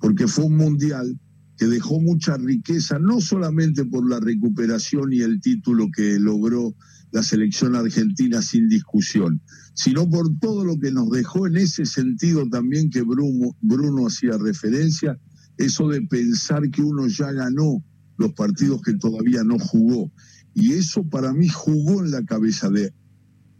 porque 0.00 0.28
fue 0.28 0.44
un 0.44 0.56
mundial 0.56 1.18
que 1.56 1.66
dejó 1.66 2.00
mucha 2.00 2.36
riqueza, 2.36 2.98
no 2.98 3.20
solamente 3.20 3.84
por 3.84 4.08
la 4.08 4.20
recuperación 4.20 5.12
y 5.12 5.20
el 5.20 5.40
título 5.40 5.88
que 5.94 6.18
logró 6.18 6.74
la 7.12 7.22
selección 7.22 7.76
argentina 7.76 8.40
sin 8.40 8.68
discusión, 8.68 9.42
sino 9.74 10.08
por 10.08 10.38
todo 10.38 10.64
lo 10.64 10.78
que 10.78 10.90
nos 10.90 11.10
dejó 11.10 11.46
en 11.46 11.58
ese 11.58 11.84
sentido 11.84 12.48
también 12.48 12.90
que 12.90 13.02
Bruno, 13.02 13.54
Bruno 13.60 14.06
hacía 14.06 14.38
referencia, 14.38 15.18
eso 15.58 15.88
de 15.88 16.00
pensar 16.02 16.70
que 16.70 16.82
uno 16.82 17.06
ya 17.06 17.30
ganó 17.32 17.84
los 18.16 18.32
partidos 18.32 18.80
que 18.82 18.94
todavía 18.94 19.44
no 19.44 19.58
jugó. 19.58 20.10
Y 20.54 20.72
eso 20.72 21.04
para 21.04 21.32
mí 21.32 21.48
jugó 21.48 22.02
en 22.02 22.10
la 22.10 22.24
cabeza 22.24 22.70
de, 22.70 22.92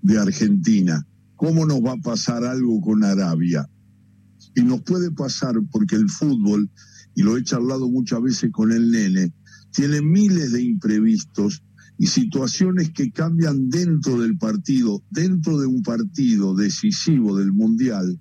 de 0.02 0.18
Argentina. 0.18 1.06
¿Cómo 1.37 1.66
nos 1.66 1.80
va 1.80 1.92
a 1.92 2.02
pasar 2.02 2.44
algo 2.44 2.80
con 2.80 3.04
Arabia? 3.04 3.68
Y 4.54 4.62
nos 4.62 4.82
puede 4.82 5.11
pasar 5.11 5.54
porque 5.70 5.96
el 5.96 6.08
fútbol 6.08 6.70
y 7.14 7.23
lo 7.23 7.37
he 7.37 7.42
charlado 7.42 7.88
muchas 7.88 8.23
veces 8.23 8.50
con 8.52 8.73
el 8.73 8.90
nene, 8.90 9.33
tiene 9.73 10.02
miles 10.02 10.52
de 10.52 10.62
imprevistos 10.62 11.62
y 11.99 12.07
situaciones 12.07 12.90
que 12.90 13.11
cambian 13.11 13.69
dentro 13.69 14.21
del 14.21 14.37
partido, 14.37 15.02
dentro 15.11 15.59
de 15.59 15.66
un 15.66 15.83
partido 15.83 16.54
decisivo 16.54 17.37
del 17.37 17.52
Mundial, 17.52 18.19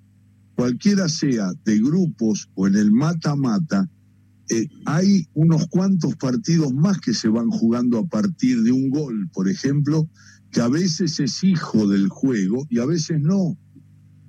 cualquiera 0.54 1.08
sea 1.08 1.52
de 1.64 1.78
grupos 1.78 2.48
o 2.54 2.66
en 2.66 2.76
el 2.76 2.92
mata-mata, 2.92 3.88
eh, 4.50 4.68
hay 4.84 5.26
unos 5.34 5.66
cuantos 5.68 6.16
partidos 6.16 6.72
más 6.74 7.00
que 7.00 7.14
se 7.14 7.28
van 7.28 7.48
jugando 7.50 7.98
a 7.98 8.06
partir 8.06 8.62
de 8.62 8.72
un 8.72 8.90
gol, 8.90 9.30
por 9.32 9.48
ejemplo, 9.48 10.08
que 10.50 10.60
a 10.60 10.68
veces 10.68 11.18
es 11.20 11.42
hijo 11.42 11.88
del 11.88 12.08
juego 12.08 12.66
y 12.68 12.78
a 12.78 12.86
veces 12.86 13.20
no. 13.20 13.56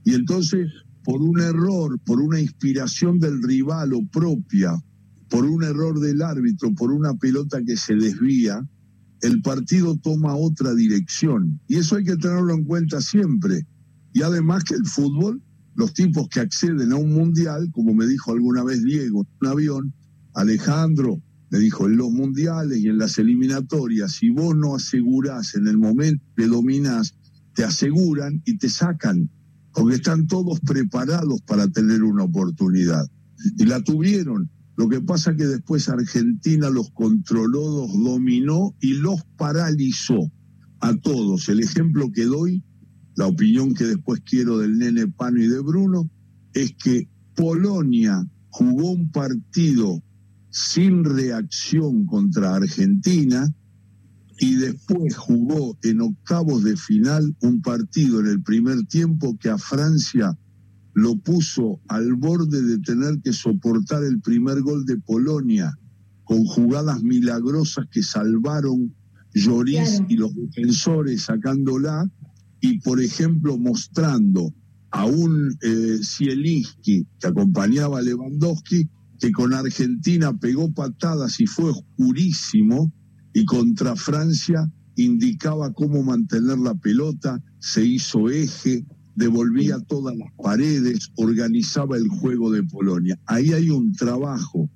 Y 0.06 0.14
entonces 0.14 0.68
por 1.04 1.22
un 1.22 1.40
error, 1.40 2.00
por 2.06 2.22
una 2.22 2.40
inspiración 2.40 3.20
del 3.20 3.42
rival 3.44 3.94
o 3.94 4.06
propia, 4.08 4.74
por 5.30 5.46
un 5.46 5.64
error 5.64 6.00
del 6.00 6.22
árbitro, 6.22 6.74
por 6.74 6.92
una 6.92 7.14
pelota 7.16 7.62
que 7.64 7.76
se 7.76 7.96
desvía, 7.96 8.66
el 9.22 9.42
partido 9.42 9.98
toma 9.98 10.36
otra 10.36 10.74
dirección. 10.74 11.60
Y 11.68 11.78
eso 11.78 11.96
hay 11.96 12.04
que 12.04 12.18
tenerlo 12.18 12.54
en 12.54 12.66
cuenta 12.66 13.02
siempre. 13.02 13.66
Y 14.14 14.22
además 14.22 14.64
que 14.64 14.76
el 14.76 14.86
fútbol, 14.86 15.42
los 15.76 15.94
tipos 15.94 16.28
que 16.30 16.40
acceden 16.40 16.92
a 16.92 16.98
un 16.98 17.14
mundial, 17.14 17.70
como 17.72 17.94
me 17.94 18.06
dijo 18.06 18.32
alguna 18.32 18.64
vez 18.64 18.84
Diego 18.84 19.22
en 19.22 19.28
un 19.42 19.48
avión, 19.48 19.94
Alejandro, 20.34 21.22
me 21.50 21.60
dijo, 21.60 21.86
en 21.86 21.98
los 21.98 22.12
mundiales 22.12 22.80
y 22.80 22.88
en 22.88 22.98
las 22.98 23.20
eliminatorias, 23.20 24.14
si 24.14 24.32
vos 24.32 24.56
no 24.56 24.76
asegurás 24.76 25.54
en 25.54 25.68
el 25.68 25.78
momento 25.78 26.26
que 26.36 26.48
dominás, 26.48 27.16
te 27.54 27.64
aseguran 27.64 28.42
y 28.44 28.58
te 28.58 28.70
sacan 28.70 29.30
porque 29.74 29.96
están 29.96 30.28
todos 30.28 30.60
preparados 30.60 31.42
para 31.42 31.68
tener 31.68 32.04
una 32.04 32.24
oportunidad. 32.24 33.06
Y 33.58 33.66
la 33.66 33.82
tuvieron. 33.84 34.50
Lo 34.76 34.88
que 34.90 35.02
pasa 35.02 35.36
que 35.36 35.46
después 35.46 35.90
Argentina 35.90 36.70
los 36.70 36.92
controló, 36.92 37.88
los 37.88 38.04
dominó 38.04 38.76
y 38.80 38.94
los 38.94 39.24
paralizó 39.38 40.32
a 40.80 40.96
todos. 40.96 41.50
El 41.50 41.60
ejemplo 41.60 42.12
que 42.12 42.26
doy, 42.26 42.64
la 43.16 43.28
opinión 43.28 43.74
que 43.74 43.86
después 43.86 44.22
quiero 44.22 44.60
del 44.60 44.78
nene 44.78 45.08
Pano 45.08 45.42
y 45.42 45.48
de 45.48 45.60
Bruno, 45.60 46.10
es 46.54 46.74
que 46.76 47.08
Polonia 47.36 48.26
jugó 48.50 48.92
un 48.92 49.12
partido 49.12 50.04
sin 50.50 51.04
reacción 51.04 52.06
contra 52.06 52.56
Argentina 52.56 53.52
y 54.40 54.56
después 54.56 55.16
jugó 55.16 55.78
en 55.84 56.02
octavos 56.02 56.64
de 56.64 56.76
final 56.76 57.36
un 57.42 57.62
partido 57.62 58.20
en 58.20 58.28
el 58.28 58.42
primer 58.42 58.86
tiempo 58.88 59.38
que 59.38 59.50
a 59.50 59.58
Francia 59.58 60.38
lo 60.94 61.16
puso 61.18 61.80
al 61.88 62.14
borde 62.14 62.62
de 62.62 62.78
tener 62.80 63.20
que 63.22 63.34
soportar 63.34 64.04
el 64.04 64.22
primer 64.22 64.62
gol 64.62 64.86
de 64.86 64.98
Polonia 64.98 65.78
con 66.24 66.46
jugadas 66.46 67.02
milagrosas 67.04 67.86
que 67.92 68.04
salvaron 68.04 68.96
Lloris 69.34 70.02
y 70.08 70.18
los 70.18 70.36
defensores 70.36 71.24
sacándola 71.24 72.10
y 72.62 72.80
por 72.80 73.02
ejemplo 73.02 73.58
mostrando 73.58 74.54
a 74.92 75.06
un 75.06 75.58
eh, 75.62 76.00
Zielinski 76.04 77.08
que 77.20 77.28
acompañaba 77.28 78.00
a 78.00 78.02
Lewandowski 78.02 78.88
que 79.20 79.32
con 79.32 79.54
Argentina 79.54 80.38
pegó 80.38 80.72
patadas 80.72 81.40
y 81.40 81.48
fue 81.48 81.72
oscurísimo 81.72 82.92
y 83.34 83.46
contra 83.46 83.96
Francia 83.96 84.72
indicaba 84.96 85.74
cómo 85.74 86.04
mantener 86.04 86.60
la 86.60 86.76
pelota, 86.76 87.42
se 87.60 87.84
hizo 87.84 88.30
eje, 88.30 88.86
devolvía 89.16 89.80
todas 89.80 90.16
las 90.16 90.32
paredes, 90.42 91.12
organizaba 91.16 91.98
el 91.98 92.08
juego 92.08 92.52
de 92.52 92.64
Polonia. 92.64 93.20
Ahí 93.26 93.54
hay 93.54 93.70
un 93.70 93.94
trabajo 93.94 94.70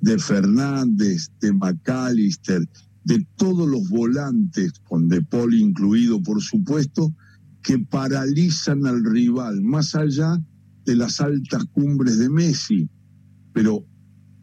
de 0.00 0.18
Fernández, 0.18 1.30
de 1.40 1.52
McAllister, 1.52 2.68
de 3.04 3.26
todos 3.36 3.68
los 3.68 3.88
volantes, 3.88 4.72
con 4.84 5.08
De 5.08 5.22
Paul 5.22 5.54
incluido 5.54 6.22
por 6.22 6.42
supuesto, 6.42 7.14
que 7.62 7.78
paralizan 7.78 8.86
al 8.86 9.04
rival, 9.04 9.62
más 9.62 9.94
allá 9.94 10.40
de 10.84 10.96
las 10.96 11.20
altas 11.20 11.64
cumbres 11.72 12.18
de 12.18 12.28
Messi. 12.28 12.88
Pero, 13.52 13.86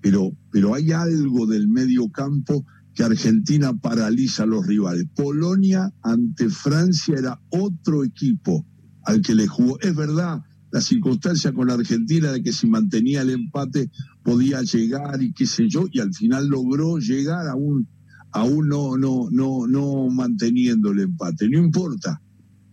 pero, 0.01 0.31
pero 0.51 0.73
hay 0.73 0.91
algo 0.91 1.45
del 1.45 1.67
medio 1.67 2.09
campo 2.09 2.65
que 2.93 3.03
Argentina 3.03 3.73
paraliza 3.73 4.43
a 4.43 4.47
los 4.47 4.65
rivales. 4.65 5.05
Polonia 5.15 5.93
ante 6.01 6.49
Francia 6.49 7.15
era 7.17 7.41
otro 7.49 8.03
equipo 8.03 8.65
al 9.03 9.21
que 9.21 9.35
le 9.35 9.47
jugó. 9.47 9.79
Es 9.79 9.95
verdad, 9.95 10.43
la 10.71 10.81
circunstancia 10.81 11.51
con 11.53 11.69
Argentina 11.69 12.31
de 12.31 12.43
que 12.43 12.53
si 12.53 12.67
mantenía 12.67 13.21
el 13.21 13.31
empate 13.31 13.89
podía 14.23 14.61
llegar 14.61 15.21
y 15.21 15.33
qué 15.33 15.45
sé 15.45 15.67
yo, 15.67 15.87
y 15.91 15.99
al 15.99 16.13
final 16.13 16.47
logró 16.47 16.99
llegar 16.99 17.47
a 17.47 17.55
un, 17.55 17.87
no, 18.33 18.97
no, 18.97 19.29
no, 19.31 19.67
no 19.67 20.09
manteniendo 20.09 20.91
el 20.91 20.99
empate. 20.99 21.49
No 21.49 21.59
importa. 21.59 22.21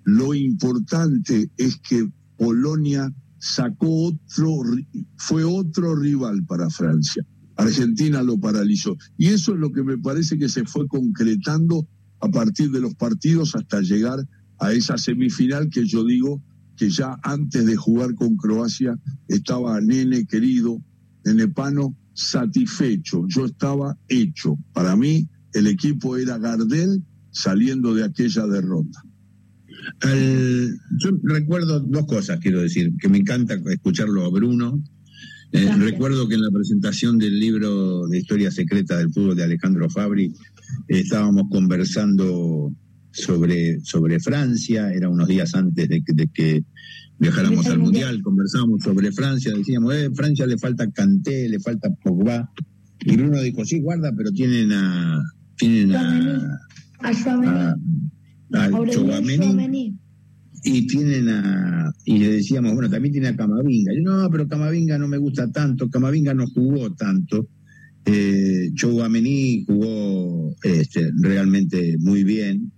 Lo 0.04 0.34
importante 0.34 1.50
es 1.56 1.78
que 1.78 2.08
Polonia 2.36 3.12
sacó 3.38 4.08
otro, 4.08 4.62
fue 5.16 5.44
otro 5.44 5.96
rival 5.96 6.44
para 6.44 6.68
Francia. 6.70 7.24
Argentina 7.56 8.22
lo 8.22 8.38
paralizó. 8.38 8.96
Y 9.16 9.28
eso 9.28 9.54
es 9.54 9.60
lo 9.60 9.72
que 9.72 9.82
me 9.82 9.98
parece 9.98 10.38
que 10.38 10.48
se 10.48 10.64
fue 10.64 10.86
concretando 10.86 11.88
a 12.20 12.28
partir 12.28 12.70
de 12.70 12.80
los 12.80 12.94
partidos 12.94 13.54
hasta 13.54 13.80
llegar 13.80 14.18
a 14.58 14.72
esa 14.72 14.96
semifinal 14.96 15.68
que 15.68 15.86
yo 15.86 16.04
digo 16.04 16.42
que 16.76 16.90
ya 16.90 17.18
antes 17.22 17.64
de 17.64 17.76
jugar 17.76 18.14
con 18.14 18.36
Croacia 18.36 18.98
estaba 19.28 19.80
Nene 19.80 20.26
querido, 20.26 20.82
Nene 21.24 21.48
Pano, 21.48 21.96
satisfecho. 22.12 23.24
Yo 23.28 23.46
estaba 23.46 23.98
hecho. 24.08 24.58
Para 24.72 24.96
mí 24.96 25.28
el 25.52 25.66
equipo 25.66 26.16
era 26.16 26.38
Gardel 26.38 27.02
saliendo 27.30 27.94
de 27.94 28.04
aquella 28.04 28.46
derrota. 28.46 29.02
yo 30.02 31.10
recuerdo 31.22 31.80
dos 31.80 32.06
cosas, 32.06 32.40
quiero 32.40 32.60
decir, 32.60 32.92
que 33.00 33.08
me 33.08 33.18
encanta 33.18 33.54
escucharlo 33.54 34.24
a 34.24 34.30
Bruno. 34.30 34.82
Eh, 35.52 35.70
recuerdo 35.78 36.28
que 36.28 36.34
en 36.34 36.42
la 36.42 36.50
presentación 36.50 37.18
del 37.18 37.38
libro 37.38 38.06
de 38.08 38.18
Historia 38.18 38.50
Secreta 38.50 38.98
del 38.98 39.12
Fútbol 39.12 39.36
de 39.36 39.44
Alejandro 39.44 39.88
Fabri 39.88 40.32
estábamos 40.88 41.44
conversando 41.50 42.72
sobre, 43.12 43.80
sobre 43.80 44.20
Francia, 44.20 44.92
era 44.92 45.08
unos 45.08 45.28
días 45.28 45.54
antes 45.54 45.88
de 45.88 46.02
que, 46.32 46.64
viajáramos 47.18 47.66
al 47.66 47.78
Mundial, 47.78 48.20
conversábamos 48.22 48.82
sobre 48.82 49.10
Francia, 49.12 49.52
decíamos, 49.56 49.94
eh, 49.94 50.10
Francia 50.14 50.46
le 50.46 50.58
falta 50.58 50.90
Canté, 50.90 51.48
le 51.48 51.58
falta 51.60 51.88
Pogba, 52.02 52.50
y 53.00 53.16
Bruno 53.16 53.40
dijo, 53.40 53.64
sí, 53.64 53.80
guarda, 53.80 54.12
pero 54.16 54.30
tienen 54.32 54.72
a... 54.72 55.22
Tienen 55.56 55.94
a... 55.94 56.60
A, 57.00 57.12
y 60.66 60.86
tienen 60.86 61.28
a 61.28 61.92
y 62.04 62.18
le 62.18 62.32
decíamos 62.32 62.74
bueno 62.74 62.90
también 62.90 63.12
tiene 63.12 63.28
a 63.28 63.36
Camavinga 63.36 63.92
yo 63.94 64.02
no 64.02 64.28
pero 64.30 64.48
Camavinga 64.48 64.98
no 64.98 65.06
me 65.06 65.16
gusta 65.16 65.50
tanto 65.50 65.88
Camavinga 65.88 66.34
no 66.34 66.46
jugó 66.48 66.92
tanto 66.94 67.48
eh, 68.04 68.70
jugó 69.66 70.56
este, 70.62 71.10
realmente 71.20 71.96
muy 71.98 72.24
bien 72.24 72.72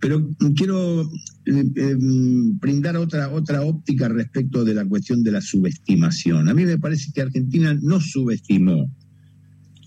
pero 0.00 0.30
quiero 0.56 1.02
eh, 1.02 1.64
eh, 1.76 1.96
brindar 1.98 2.96
otra, 2.96 3.30
otra 3.30 3.62
óptica 3.62 4.08
respecto 4.08 4.64
de 4.64 4.72
la 4.72 4.86
cuestión 4.86 5.22
de 5.22 5.30
la 5.30 5.42
subestimación. 5.42 6.48
A 6.48 6.54
mí 6.54 6.64
me 6.64 6.78
parece 6.78 7.12
que 7.12 7.20
Argentina 7.20 7.78
no 7.82 8.00
subestimó 8.00 8.90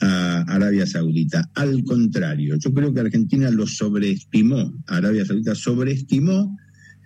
a 0.01 0.41
Arabia 0.41 0.85
Saudita. 0.85 1.49
Al 1.55 1.83
contrario, 1.83 2.57
yo 2.57 2.71
creo 2.73 2.93
que 2.93 2.99
Argentina 2.99 3.49
lo 3.49 3.65
sobreestimó. 3.65 4.71
Arabia 4.85 5.25
Saudita 5.25 5.55
sobreestimó 5.55 6.55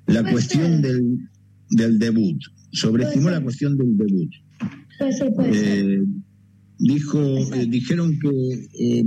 la 0.07 0.29
cuestión 0.29 0.81
del, 0.81 1.29
del, 1.69 1.99
debut. 1.99 2.41
Sobreestimó 2.71 3.29
la 3.29 3.41
cuestión 3.41 3.77
del 3.77 3.97
debut. 3.97 4.31
Eh, 5.45 6.01
dijo, 6.79 7.45
dijeron 7.67 8.17
que 8.19 9.03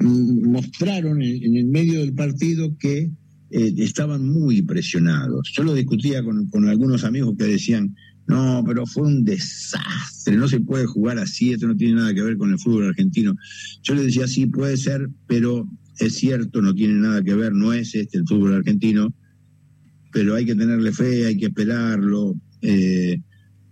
mostraron 0.00 1.22
en, 1.22 1.56
el 1.56 1.66
medio 1.66 2.00
del 2.00 2.14
partido 2.14 2.76
que 2.78 3.10
eh, 3.50 3.74
estaban 3.78 4.26
muy 4.26 4.62
presionados. 4.62 5.52
Yo 5.54 5.64
lo 5.64 5.74
discutía 5.74 6.22
con, 6.22 6.68
algunos 6.68 7.04
amigos 7.04 7.34
que 7.36 7.44
decían, 7.44 7.94
no, 8.26 8.62
pero 8.66 8.86
fue 8.86 9.02
un 9.02 9.24
desastre, 9.24 10.36
no 10.36 10.48
se 10.48 10.60
puede 10.60 10.86
jugar 10.86 11.18
así, 11.18 11.52
esto 11.52 11.66
no 11.66 11.76
tiene 11.76 11.94
nada 11.94 12.14
que 12.14 12.22
ver 12.22 12.36
con 12.36 12.52
el 12.52 12.58
fútbol 12.58 12.88
argentino. 12.88 13.34
Yo 13.82 13.94
le 13.94 14.04
decía, 14.04 14.26
sí, 14.26 14.46
puede 14.46 14.76
ser, 14.76 15.08
pero 15.26 15.68
es 15.98 16.14
cierto, 16.14 16.62
no 16.62 16.74
tiene 16.74 16.94
nada 16.94 17.22
que 17.22 17.34
ver, 17.34 17.52
no 17.52 17.72
es 17.72 17.94
este 17.94 18.18
el 18.18 18.24
fútbol 18.26 18.54
argentino, 18.54 19.12
pero 20.12 20.34
hay 20.34 20.44
que 20.44 20.54
tenerle 20.54 20.92
fe, 20.92 21.26
hay 21.26 21.36
que 21.36 21.46
esperarlo. 21.46 22.34
Eh, 22.60 23.20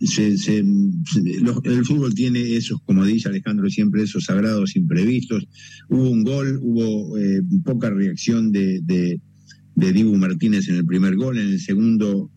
el 0.00 1.84
fútbol 1.84 2.14
tiene 2.14 2.56
esos, 2.56 2.80
como 2.84 3.04
dice 3.04 3.28
Alejandro 3.28 3.68
siempre, 3.68 4.02
esos 4.02 4.24
sagrados 4.24 4.74
imprevistos. 4.76 5.46
Hubo 5.88 6.10
un 6.10 6.24
gol, 6.24 6.58
hubo 6.62 7.18
eh, 7.18 7.42
poca 7.64 7.90
reacción 7.90 8.50
de, 8.50 8.80
de, 8.82 9.20
Dibu 9.92 10.16
Martínez 10.16 10.68
en 10.68 10.76
el 10.76 10.84
primer 10.84 11.16
gol, 11.16 11.38
en 11.38 11.48
el 11.48 11.60
segundo 11.60 12.30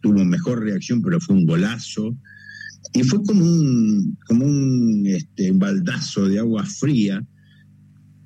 tuvo 0.00 0.24
mejor 0.24 0.62
reacción, 0.62 1.02
pero 1.02 1.20
fue 1.20 1.36
un 1.36 1.46
golazo. 1.46 2.16
Y 2.92 3.02
fue 3.02 3.22
como 3.24 3.44
un, 3.44 4.16
como 4.26 4.46
un 4.46 5.04
este, 5.06 5.50
baldazo 5.52 6.28
de 6.28 6.38
agua 6.38 6.64
fría 6.64 7.24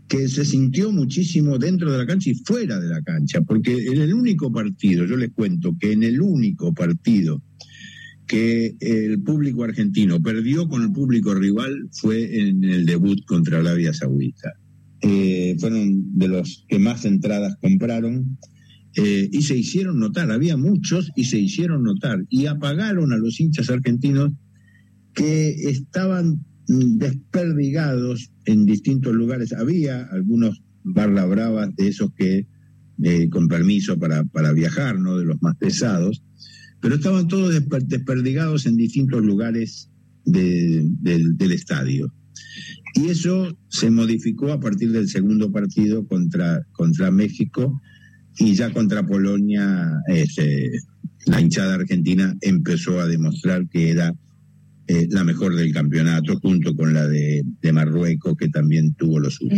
que 0.08 0.26
se 0.26 0.44
sintió 0.44 0.90
muchísimo 0.90 1.58
dentro 1.58 1.92
de 1.92 1.98
la 1.98 2.06
cancha 2.06 2.30
y 2.30 2.34
fuera 2.34 2.80
de 2.80 2.88
la 2.88 3.02
cancha, 3.02 3.42
porque 3.42 3.74
en 3.88 4.00
el 4.00 4.14
único 4.14 4.50
partido, 4.50 5.04
yo 5.04 5.16
les 5.16 5.30
cuento 5.32 5.76
que 5.78 5.92
en 5.92 6.02
el 6.02 6.20
único 6.20 6.72
partido 6.72 7.42
que 8.26 8.76
el 8.80 9.22
público 9.22 9.64
argentino 9.64 10.20
perdió 10.20 10.68
con 10.68 10.82
el 10.82 10.92
público 10.92 11.34
rival 11.34 11.88
fue 11.92 12.40
en 12.48 12.64
el 12.64 12.86
debut 12.86 13.24
contra 13.26 13.58
Arabia 13.58 13.92
Saudita. 13.92 14.52
Eh, 15.00 15.56
fueron 15.58 16.18
de 16.18 16.28
los 16.28 16.64
que 16.68 16.78
más 16.78 17.04
entradas 17.04 17.56
compraron 17.60 18.38
eh, 18.96 19.28
y 19.32 19.42
se 19.42 19.56
hicieron 19.56 19.98
notar. 19.98 20.30
Había 20.30 20.56
muchos 20.56 21.10
y 21.16 21.24
se 21.24 21.38
hicieron 21.38 21.82
notar 21.82 22.24
y 22.28 22.46
apagaron 22.46 23.12
a 23.12 23.16
los 23.16 23.40
hinchas 23.40 23.70
argentinos 23.70 24.32
que 25.14 25.70
estaban 25.70 26.44
desperdigados 26.68 28.30
en 28.44 28.66
distintos 28.66 29.14
lugares. 29.14 29.52
Había 29.52 30.04
algunos 30.04 30.62
barra 30.84 31.26
bravas 31.26 31.74
de 31.76 31.88
esos 31.88 32.12
que, 32.14 32.46
eh, 33.02 33.28
con 33.30 33.48
permiso 33.48 33.98
para, 33.98 34.24
para 34.24 34.52
viajar, 34.52 34.98
¿no? 34.98 35.18
de 35.18 35.24
los 35.24 35.40
más 35.42 35.56
pesados, 35.56 36.22
pero 36.80 36.96
estaban 36.96 37.26
todos 37.26 37.54
desperdigados 37.86 38.66
en 38.66 38.76
distintos 38.76 39.24
lugares 39.24 39.90
del, 40.24 41.52
estadio. 41.52 42.12
Y 42.94 43.08
eso 43.08 43.56
se 43.68 43.90
modificó 43.90 44.52
a 44.52 44.60
partir 44.60 44.92
del 44.92 45.08
segundo 45.08 45.50
partido 45.50 46.06
contra, 46.06 46.66
contra 46.72 47.10
México 47.10 47.80
y 48.38 48.54
ya 48.54 48.72
contra 48.72 49.06
Polonia 49.06 49.90
este, 50.08 50.70
la 51.26 51.40
hinchada 51.40 51.74
argentina 51.74 52.36
empezó 52.40 53.00
a 53.00 53.06
demostrar 53.06 53.68
que 53.68 53.90
era 53.90 54.14
eh, 54.90 55.06
la 55.10 55.22
mejor 55.22 55.54
del 55.54 55.72
campeonato 55.72 56.38
junto 56.40 56.74
con 56.74 56.94
la 56.94 57.06
de, 57.06 57.44
Marruecos 57.72 58.36
que 58.38 58.48
también 58.48 58.94
tuvo 58.94 59.20
los 59.20 59.34
suyo. 59.34 59.54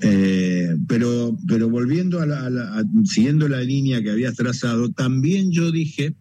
Eh, 0.00 0.76
pero, 0.88 1.38
pero 1.46 1.70
volviendo 1.70 2.20
a 2.20 2.26
la, 2.26 2.84
siguiendo 3.04 3.48
la 3.48 3.62
línea 3.62 4.02
que 4.02 4.10
habías 4.10 4.34
trazado, 4.34 4.90
también 4.90 5.52
yo 5.52 5.70
dije 5.70 6.14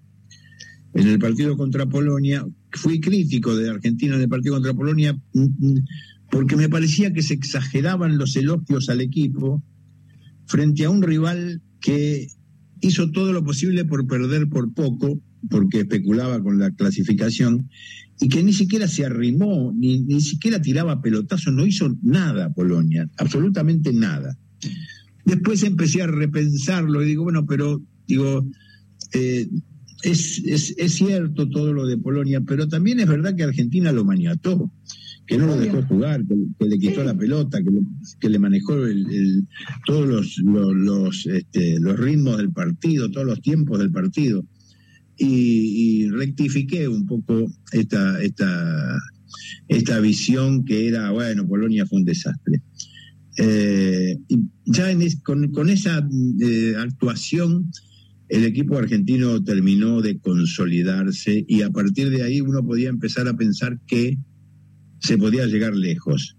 en 0.93 1.07
el 1.07 1.17
partido 1.17 1.57
contra 1.57 1.87
Polonia 1.87 2.45
fui 2.71 2.99
crítico 2.99 3.55
de 3.55 3.69
Argentina 3.69 4.15
en 4.15 4.21
el 4.21 4.29
partido 4.29 4.55
contra 4.55 4.73
Polonia 4.73 5.13
mm, 5.33 5.41
mm, 5.41 5.85
porque 6.29 6.55
me 6.55 6.69
parecía 6.69 7.13
que 7.13 7.23
se 7.23 7.33
exageraban 7.33 8.17
los 8.17 8.35
elogios 8.35 8.89
al 8.89 9.01
equipo 9.01 9.63
frente 10.45 10.85
a 10.85 10.89
un 10.89 11.01
rival 11.01 11.61
que 11.81 12.27
hizo 12.81 13.11
todo 13.11 13.33
lo 13.33 13.43
posible 13.43 13.85
por 13.85 14.05
perder 14.05 14.47
por 14.47 14.73
poco, 14.73 15.19
porque 15.49 15.81
especulaba 15.81 16.41
con 16.41 16.59
la 16.59 16.71
clasificación, 16.71 17.69
y 18.19 18.29
que 18.29 18.43
ni 18.43 18.53
siquiera 18.53 18.87
se 18.87 19.05
arrimó, 19.05 19.73
ni, 19.75 20.01
ni 20.01 20.21
siquiera 20.21 20.61
tiraba 20.61 21.01
pelotazos, 21.01 21.53
no 21.53 21.65
hizo 21.65 21.95
nada 22.01 22.53
Polonia, 22.53 23.09
absolutamente 23.17 23.91
nada. 23.91 24.37
Después 25.25 25.63
empecé 25.63 26.01
a 26.01 26.07
repensarlo 26.07 27.03
y 27.03 27.07
digo, 27.07 27.23
bueno, 27.23 27.45
pero 27.45 27.81
digo, 28.07 28.47
eh, 29.13 29.49
es, 30.03 30.43
es, 30.45 30.93
cierto 30.93 31.49
todo 31.49 31.73
lo 31.73 31.87
de 31.87 31.97
Polonia, 31.97 32.41
pero 32.41 32.67
también 32.67 32.99
es 32.99 33.07
verdad 33.07 33.35
que 33.35 33.43
Argentina 33.43 33.91
lo 33.91 34.05
maniató, 34.05 34.71
que 35.25 35.37
no 35.37 35.47
lo 35.47 35.57
dejó 35.57 35.81
jugar, 35.83 36.23
que, 36.25 36.65
le 36.65 36.77
quitó 36.77 37.03
la 37.03 37.17
pelota, 37.17 37.63
que 37.63 37.71
le, 37.71 37.81
que 38.19 38.29
le 38.29 38.37
manejó 38.37 38.85
el, 38.85 39.47
todos 39.85 40.07
los, 40.07 40.37
los, 40.37 41.25
este, 41.25 41.79
los 41.79 41.99
ritmos 41.99 42.37
del 42.37 42.51
partido, 42.51 43.09
todos 43.09 43.25
los 43.25 43.41
tiempos 43.41 43.79
del 43.79 43.91
partido. 43.91 44.45
Y, 45.17 46.09
rectifiqué 46.09 46.87
un 46.87 47.05
poco 47.05 47.45
esta, 47.71 48.21
esta, 48.21 48.97
esta 49.67 49.99
visión 49.99 50.65
que 50.65 50.87
era, 50.87 51.11
bueno, 51.11 51.47
Polonia 51.47 51.85
fue 51.85 51.99
un 51.99 52.05
desastre. 52.05 52.61
Eh, 53.37 54.17
y 54.29 54.39
ya 54.65 54.87
con, 55.23 55.51
con, 55.51 55.69
esa 55.69 56.07
eh, 56.41 56.73
actuación 56.77 57.69
el 58.29 58.43
equipo 58.43 58.77
argentino 58.77 59.43
terminó 59.43 60.01
de 60.01 60.17
consolidarse 60.19 61.45
y 61.47 61.61
a 61.61 61.69
partir 61.69 62.09
de 62.09 62.23
ahí 62.23 62.41
uno 62.41 62.65
podía 62.65 62.89
empezar 62.89 63.27
a 63.27 63.35
pensar 63.35 63.79
que 63.85 64.17
se 64.99 65.17
podía 65.17 65.45
llegar 65.45 65.75
lejos. 65.75 66.35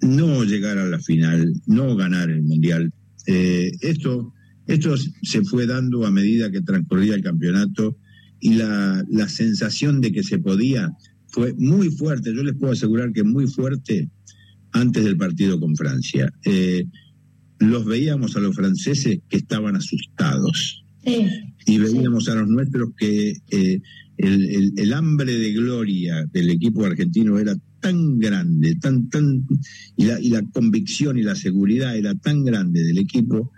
No 0.00 0.44
llegar 0.44 0.78
a 0.78 0.86
la 0.86 1.00
final, 1.00 1.52
no 1.66 1.96
ganar 1.96 2.30
el 2.30 2.42
Mundial. 2.42 2.92
Eh, 3.26 3.72
esto, 3.80 4.33
esto 4.66 4.94
se 5.22 5.42
fue 5.44 5.66
dando 5.66 6.06
a 6.06 6.10
medida 6.10 6.50
que 6.50 6.62
transcurría 6.62 7.14
el 7.14 7.22
campeonato 7.22 7.98
y 8.40 8.54
la, 8.54 9.04
la 9.10 9.28
sensación 9.28 10.00
de 10.00 10.12
que 10.12 10.22
se 10.22 10.38
podía 10.38 10.92
fue 11.28 11.52
muy 11.54 11.90
fuerte. 11.90 12.34
Yo 12.34 12.42
les 12.42 12.54
puedo 12.54 12.72
asegurar 12.72 13.12
que 13.12 13.24
muy 13.24 13.46
fuerte 13.46 14.08
antes 14.72 15.04
del 15.04 15.16
partido 15.16 15.58
con 15.58 15.74
Francia. 15.76 16.32
Eh, 16.44 16.86
los 17.58 17.84
veíamos 17.84 18.36
a 18.36 18.40
los 18.40 18.54
franceses 18.54 19.18
que 19.28 19.36
estaban 19.36 19.76
asustados 19.76 20.84
y 21.66 21.78
veíamos 21.78 22.28
a 22.28 22.34
los 22.34 22.48
nuestros 22.48 22.90
que 22.96 23.36
eh, 23.50 23.80
el, 24.16 24.92
hambre 24.92 25.36
de 25.36 25.52
gloria 25.52 26.24
del 26.32 26.50
equipo 26.50 26.84
argentino 26.84 27.38
era 27.38 27.56
tan 27.80 28.18
grande, 28.18 28.76
tan, 28.76 29.08
tan, 29.08 29.44
y 29.96 30.04
la, 30.04 30.20
y 30.20 30.30
la 30.30 30.42
convicción 30.52 31.18
y 31.18 31.22
la 31.22 31.34
seguridad 31.34 31.96
era 31.96 32.14
tan 32.14 32.44
grande 32.44 32.82
del 32.82 32.98
equipo 32.98 33.52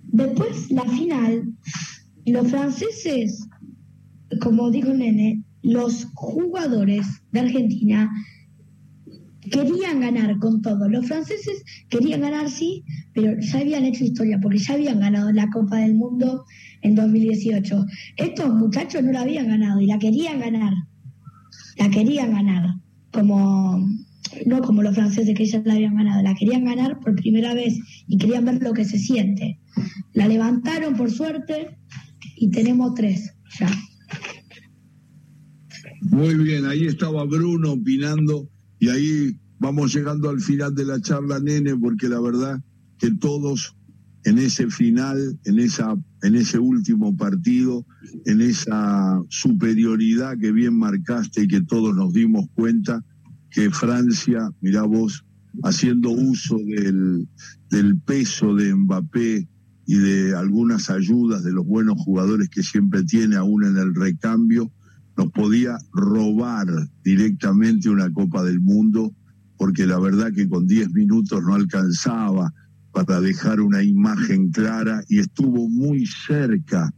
después, 0.06 0.70
la 0.70 0.84
final, 0.84 1.54
los 2.26 2.50
franceses, 2.50 3.46
como 4.40 4.70
dijo 4.70 4.92
Nene, 4.92 5.42
los 5.62 6.06
jugadores 6.14 7.06
de 7.32 7.40
Argentina 7.40 8.10
querían 9.50 10.00
ganar 10.00 10.38
con 10.38 10.62
todo. 10.62 10.88
Los 10.88 11.06
franceses 11.06 11.64
querían 11.88 12.20
ganar, 12.20 12.50
sí, 12.50 12.84
pero 13.14 13.38
ya 13.40 13.60
habían 13.60 13.84
hecho 13.84 14.04
historia, 14.04 14.38
porque 14.40 14.58
ya 14.58 14.74
habían 14.74 15.00
ganado 15.00 15.32
la 15.32 15.48
Copa 15.50 15.78
del 15.78 15.94
Mundo 15.94 16.44
en 16.82 16.94
2018. 16.94 17.84
Estos 18.16 18.54
muchachos 18.54 19.02
no 19.02 19.12
la 19.12 19.22
habían 19.22 19.48
ganado 19.48 19.80
y 19.80 19.86
la 19.86 19.98
querían 19.98 20.40
ganar. 20.40 20.72
La 21.78 21.90
querían 21.90 22.32
ganar 22.32 22.74
como 23.12 23.86
no 24.46 24.60
como 24.62 24.82
los 24.82 24.94
franceses 24.94 25.34
que 25.36 25.46
ya 25.46 25.62
la 25.64 25.74
habían 25.74 25.96
ganado, 25.96 26.22
la 26.22 26.34
querían 26.34 26.64
ganar 26.64 27.00
por 27.00 27.14
primera 27.14 27.54
vez 27.54 27.74
y 28.06 28.18
querían 28.18 28.44
ver 28.44 28.62
lo 28.62 28.72
que 28.72 28.84
se 28.84 28.98
siente. 28.98 29.58
La 30.12 30.28
levantaron 30.28 30.96
por 30.96 31.10
suerte 31.10 31.78
y 32.36 32.50
tenemos 32.50 32.94
tres 32.94 33.34
ya. 33.58 33.70
Muy 36.02 36.34
bien, 36.34 36.66
ahí 36.66 36.86
estaba 36.86 37.24
Bruno 37.24 37.72
opinando 37.72 38.48
y 38.78 38.88
ahí 38.88 39.36
vamos 39.58 39.94
llegando 39.94 40.28
al 40.28 40.40
final 40.40 40.74
de 40.74 40.84
la 40.84 41.00
charla, 41.00 41.40
nene, 41.40 41.76
porque 41.76 42.08
la 42.08 42.20
verdad 42.20 42.62
que 42.98 43.10
todos 43.12 43.74
en 44.24 44.38
ese 44.38 44.68
final, 44.68 45.38
en 45.44 45.58
esa 45.58 45.96
en 46.22 46.34
ese 46.34 46.58
último 46.58 47.14
partido, 47.16 47.86
en 48.24 48.40
esa 48.40 49.22
superioridad 49.28 50.38
que 50.38 50.52
bien 50.52 50.74
marcaste 50.74 51.42
y 51.42 51.48
que 51.48 51.60
todos 51.60 51.94
nos 51.94 52.12
dimos 52.14 52.46
cuenta 52.54 53.04
que 53.54 53.70
Francia, 53.70 54.50
mira 54.60 54.82
vos, 54.82 55.24
haciendo 55.62 56.10
uso 56.10 56.58
del, 56.58 57.28
del 57.70 58.00
peso 58.00 58.52
de 58.56 58.74
Mbappé 58.74 59.48
y 59.86 59.94
de 59.94 60.34
algunas 60.34 60.90
ayudas 60.90 61.44
de 61.44 61.52
los 61.52 61.64
buenos 61.64 61.94
jugadores 62.00 62.48
que 62.48 62.64
siempre 62.64 63.04
tiene 63.04 63.36
aún 63.36 63.64
en 63.64 63.76
el 63.76 63.94
recambio, 63.94 64.72
nos 65.16 65.30
podía 65.30 65.78
robar 65.92 66.66
directamente 67.04 67.88
una 67.88 68.12
Copa 68.12 68.42
del 68.42 68.60
Mundo, 68.60 69.14
porque 69.56 69.86
la 69.86 70.00
verdad 70.00 70.32
que 70.32 70.48
con 70.48 70.66
10 70.66 70.90
minutos 70.90 71.40
no 71.44 71.54
alcanzaba 71.54 72.52
para 72.90 73.20
dejar 73.20 73.60
una 73.60 73.84
imagen 73.84 74.50
clara 74.50 75.04
y 75.08 75.20
estuvo 75.20 75.68
muy 75.68 76.06
cerca. 76.06 76.92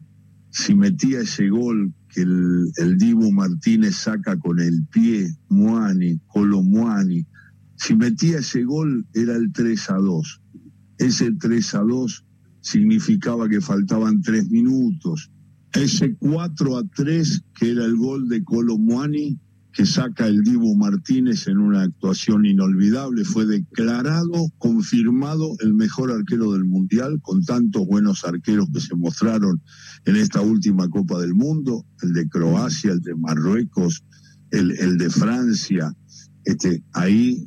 Si 0.49 0.75
metía 0.75 1.21
ese 1.21 1.51
gol 1.51 1.93
que 2.17 2.23
el, 2.23 2.73
el 2.79 2.97
Dibu 2.97 3.31
Martínez 3.31 3.97
saca 3.97 4.39
con 4.39 4.59
el 4.59 4.87
pie, 4.87 5.37
Muani, 5.51 6.19
Colo 6.27 6.63
Muani, 6.63 7.27
si 7.77 7.95
metía 7.95 8.39
ese 8.39 8.65
gol 8.65 9.07
era 9.13 9.37
el 9.37 9.53
3 9.53 9.91
a 9.91 9.97
2. 9.97 10.41
Ese 10.97 11.33
3 11.33 11.75
a 11.75 11.81
2 11.81 12.25
significaba 12.63 13.51
que 13.51 13.61
faltaban 13.61 14.23
tres 14.23 14.49
minutos. 14.49 15.31
Ese 15.75 16.17
4 16.17 16.79
a 16.79 16.85
3, 16.85 17.45
que 17.55 17.73
era 17.73 17.85
el 17.85 17.97
gol 17.97 18.31
de 18.31 18.43
Colo 18.45 18.79
Muani, 18.79 19.39
que 19.77 19.85
saca 19.85 20.27
el 20.27 20.43
Dibu 20.43 20.75
Martínez 20.75 21.49
en 21.49 21.59
una 21.59 21.83
actuación 21.83 22.47
inolvidable. 22.47 23.27
Fue 23.27 23.45
declarado, 23.45 24.51
confirmado 24.57 25.55
el 25.61 25.75
mejor 25.75 26.11
arquero 26.11 26.53
del 26.53 26.65
Mundial, 26.65 27.21
con 27.21 27.45
tantos 27.45 27.87
buenos 27.87 28.25
arqueros 28.25 28.69
que 28.73 28.81
se 28.81 28.95
mostraron 28.95 29.61
en 30.07 30.17
esta 30.17 30.41
última 30.41 30.89
Copa 30.89 31.21
del 31.21 31.35
Mundo, 31.35 31.85
el 32.01 32.15
de 32.15 32.27
Croacia, 32.27 32.93
el 32.93 33.03
de 33.03 33.17
Marruecos, 33.17 34.03
el, 34.51 34.71
el 34.79 34.97
de 34.97 35.11
Francia. 35.11 35.93
Este, 36.45 36.83
ahí 36.95 37.47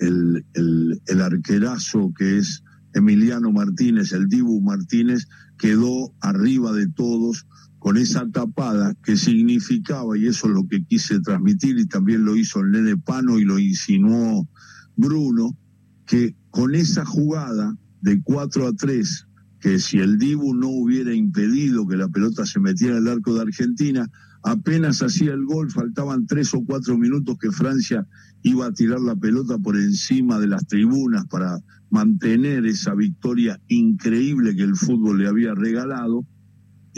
el, 0.00 0.44
el, 0.54 1.00
el 1.06 1.20
arquerazo 1.22 2.12
que 2.18 2.38
es 2.38 2.64
Emiliano 2.92 3.52
Martínez, 3.52 4.12
el 4.12 4.28
Dibu 4.28 4.60
Martínez, 4.62 5.28
quedó 5.58 6.12
arriba 6.22 6.72
de 6.72 6.88
todos 6.88 7.46
con 7.88 7.96
esa 7.96 8.28
tapada 8.30 8.94
que 9.02 9.16
significaba, 9.16 10.18
y 10.18 10.26
eso 10.26 10.46
es 10.48 10.52
lo 10.52 10.68
que 10.68 10.84
quise 10.84 11.20
transmitir, 11.20 11.78
y 11.78 11.86
también 11.86 12.22
lo 12.22 12.36
hizo 12.36 12.60
el 12.60 12.70
nene 12.70 12.98
Pano 12.98 13.38
y 13.38 13.46
lo 13.46 13.58
insinuó 13.58 14.46
Bruno, 14.94 15.56
que 16.04 16.36
con 16.50 16.74
esa 16.74 17.06
jugada 17.06 17.78
de 18.02 18.22
4 18.22 18.66
a 18.66 18.74
3, 18.74 19.26
que 19.58 19.78
si 19.78 20.00
el 20.00 20.18
Dibu 20.18 20.54
no 20.54 20.68
hubiera 20.68 21.14
impedido 21.14 21.86
que 21.86 21.96
la 21.96 22.10
pelota 22.10 22.44
se 22.44 22.60
metiera 22.60 22.98
el 22.98 23.08
arco 23.08 23.34
de 23.34 23.40
Argentina, 23.40 24.06
apenas 24.42 25.00
hacía 25.00 25.32
el 25.32 25.46
gol, 25.46 25.70
faltaban 25.70 26.26
tres 26.26 26.52
o 26.52 26.62
cuatro 26.66 26.98
minutos 26.98 27.38
que 27.40 27.50
Francia 27.50 28.06
iba 28.42 28.66
a 28.66 28.72
tirar 28.74 29.00
la 29.00 29.16
pelota 29.16 29.56
por 29.56 29.78
encima 29.78 30.38
de 30.38 30.48
las 30.48 30.66
tribunas 30.66 31.24
para 31.24 31.58
mantener 31.88 32.66
esa 32.66 32.94
victoria 32.94 33.58
increíble 33.68 34.54
que 34.54 34.64
el 34.64 34.76
fútbol 34.76 35.20
le 35.20 35.28
había 35.28 35.54
regalado 35.54 36.26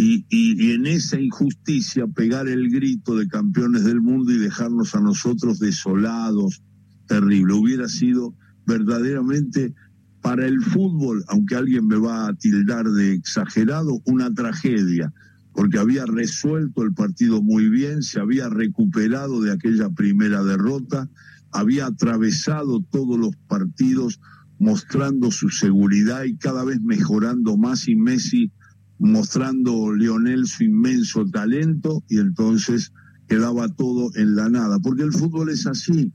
y, 0.03 0.73
en 0.73 0.87
esa 0.87 1.21
injusticia 1.21 2.07
pegar 2.07 2.49
el 2.49 2.71
grito 2.71 3.17
de 3.17 3.29
campeones 3.29 3.85
del 3.85 4.01
mundo 4.01 4.33
y 4.33 4.39
dejarnos 4.39 4.95
a 4.95 5.01
nosotros 5.01 5.59
desolados, 5.59 6.63
terrible. 7.07 7.53
Hubiera 7.53 7.87
sido 7.87 8.35
verdaderamente 8.67 9.75
para 10.23 10.47
el 10.47 10.63
fútbol, 10.63 11.23
aunque 11.29 11.57
alguien 11.57 11.87
me 11.87 11.99
va 11.99 12.29
a 12.29 12.35
tildar 12.35 12.89
de 12.89 13.13
exagerado, 13.13 14.01
una 14.07 14.33
tragedia, 14.33 15.13
porque 15.53 15.79
había 15.79 16.07
resuelto 16.07 16.83
el 16.83 16.95
partido 16.95 17.43
muy 17.43 17.69
bien, 17.69 18.03
se 18.03 18.21
había 18.21 18.49
recuperado 18.49 19.43
de 19.43 19.53
aquella 19.53 19.91
primera 19.91 20.43
derrota, 20.43 21.11
había 21.53 21.87
atravesado 21.87 22.83
todos 22.91 23.19
los 23.19 23.37
partidos 23.49 24.19
mostrando 24.59 25.31
su 25.31 25.51
seguridad 25.51 26.25
y 26.25 26.37
cada 26.37 26.65
vez 26.65 26.81
mejorando 26.81 27.59
más 27.59 27.89
y 27.89 27.97
Messi 27.97 28.53
mostrando 29.01 29.95
Lionel 29.95 30.47
su 30.47 30.65
inmenso 30.65 31.27
talento 31.27 32.05
y 32.09 32.19
entonces 32.19 32.93
quedaba 33.27 33.69
todo 33.69 34.11
en 34.15 34.37
la 34.37 34.49
nada, 34.49 34.79
porque 34.79 35.03
el 35.03 35.13
fútbol 35.13 35.49
es 35.51 35.67
así. 35.67 36.13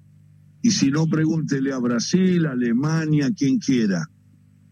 Y 0.61 0.71
si 0.71 0.91
no, 0.91 1.07
pregúntele 1.07 1.73
a 1.73 1.79
Brasil, 1.79 2.45
a 2.45 2.51
Alemania, 2.51 3.31
quien 3.35 3.59
quiera, 3.59 4.09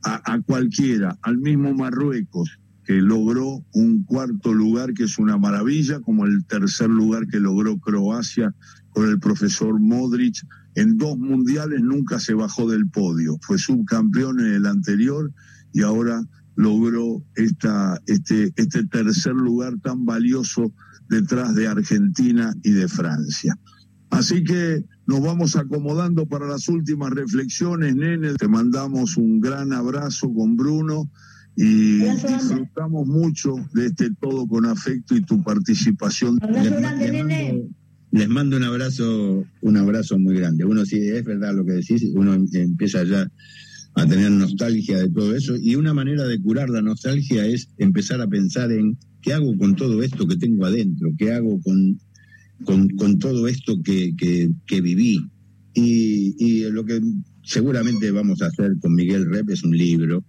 a, 0.04 0.34
a 0.34 0.41
cualquiera, 0.41 1.17
al 1.21 1.38
mismo 1.39 1.73
Marruecos, 1.73 2.60
que 2.84 2.93
logró 2.93 3.65
un 3.73 4.04
cuarto 4.04 4.54
lugar 4.54 4.93
que 4.93 5.06
es 5.06 5.17
una 5.17 5.38
maravilla, 5.38 5.99
como 6.02 6.26
el 6.26 6.45
tercer 6.45 6.89
lugar 6.89 7.28
que 7.28 7.39
logró 7.39 7.80
Croacia 7.80 8.54
con 8.89 9.10
el 9.10 9.19
profesor 9.19 9.80
Modric. 9.80 10.36
En 10.76 10.97
dos 10.97 11.17
mundiales 11.17 11.82
nunca 11.82 12.19
se 12.19 12.34
bajó 12.34 12.69
del 12.69 12.89
podio, 12.89 13.38
fue 13.41 13.58
subcampeón 13.58 14.39
en 14.39 14.54
el 14.54 14.65
anterior 14.65 15.32
y 15.71 15.82
ahora 15.82 16.23
logró 16.55 17.23
esta, 17.35 17.99
este, 18.05 18.51
este 18.55 18.85
tercer 18.85 19.33
lugar 19.33 19.73
tan 19.81 20.05
valioso 20.05 20.73
detrás 21.09 21.55
de 21.55 21.67
Argentina 21.67 22.53
y 22.63 22.71
de 22.71 22.87
Francia. 22.87 23.57
Así 24.09 24.43
que 24.43 24.85
nos 25.07 25.21
vamos 25.21 25.55
acomodando 25.55 26.27
para 26.27 26.47
las 26.47 26.67
últimas 26.69 27.11
reflexiones, 27.11 27.95
nene. 27.95 28.35
Te 28.35 28.47
mandamos 28.47 29.17
un 29.17 29.41
gran 29.41 29.73
abrazo 29.73 30.31
con 30.33 30.55
Bruno 30.55 31.09
y 31.55 31.99
disfrutamos 31.99 33.07
mucho 33.07 33.55
de 33.73 33.87
este 33.87 34.11
todo 34.21 34.47
con 34.47 34.65
afecto 34.65 35.15
y 35.15 35.21
tu 35.21 35.43
participación. 35.43 36.39
Les 38.11 38.29
mando 38.29 38.57
un 38.57 38.63
abrazo, 38.63 39.43
un 39.61 39.77
abrazo 39.77 40.19
muy 40.19 40.35
grande. 40.35 40.63
Uno 40.63 40.85
sí 40.85 40.97
es 41.09 41.23
verdad 41.23 41.55
lo 41.55 41.65
que 41.65 41.73
decís, 41.73 42.03
uno 42.13 42.35
empieza 42.35 43.03
ya 43.03 43.27
a 43.95 44.08
tener 44.08 44.32
nostalgia 44.32 44.97
de 44.99 45.10
todo 45.10 45.36
eso. 45.36 45.56
Y 45.56 45.75
una 45.75 45.93
manera 45.93 46.25
de 46.25 46.41
curar 46.41 46.69
la 46.69 46.82
nostalgia 46.82 47.45
es 47.45 47.69
empezar 47.77 48.21
a 48.21 48.27
pensar 48.27 48.71
en 48.71 48.97
qué 49.21 49.34
hago 49.34 49.58
con 49.58 49.75
todo 49.75 50.01
esto 50.03 50.27
que 50.27 50.38
tengo 50.38 50.65
adentro, 50.65 51.12
qué 51.17 51.32
hago 51.32 51.60
con, 51.62 51.99
con, 52.65 53.19
todo 53.19 53.47
esto 53.47 53.82
que, 53.84 54.13
que, 54.15 54.82
viví. 54.82 55.19
Y, 55.75 56.63
lo 56.71 56.86
que 56.86 57.01
seguramente 57.43 58.12
vamos 58.12 58.41
a 58.41 58.47
hacer 58.47 58.73
con 58.79 58.95
Miguel 58.95 59.29
Rep 59.29 59.49
es 59.49 59.63
un 59.63 59.77
libro. 59.77 60.23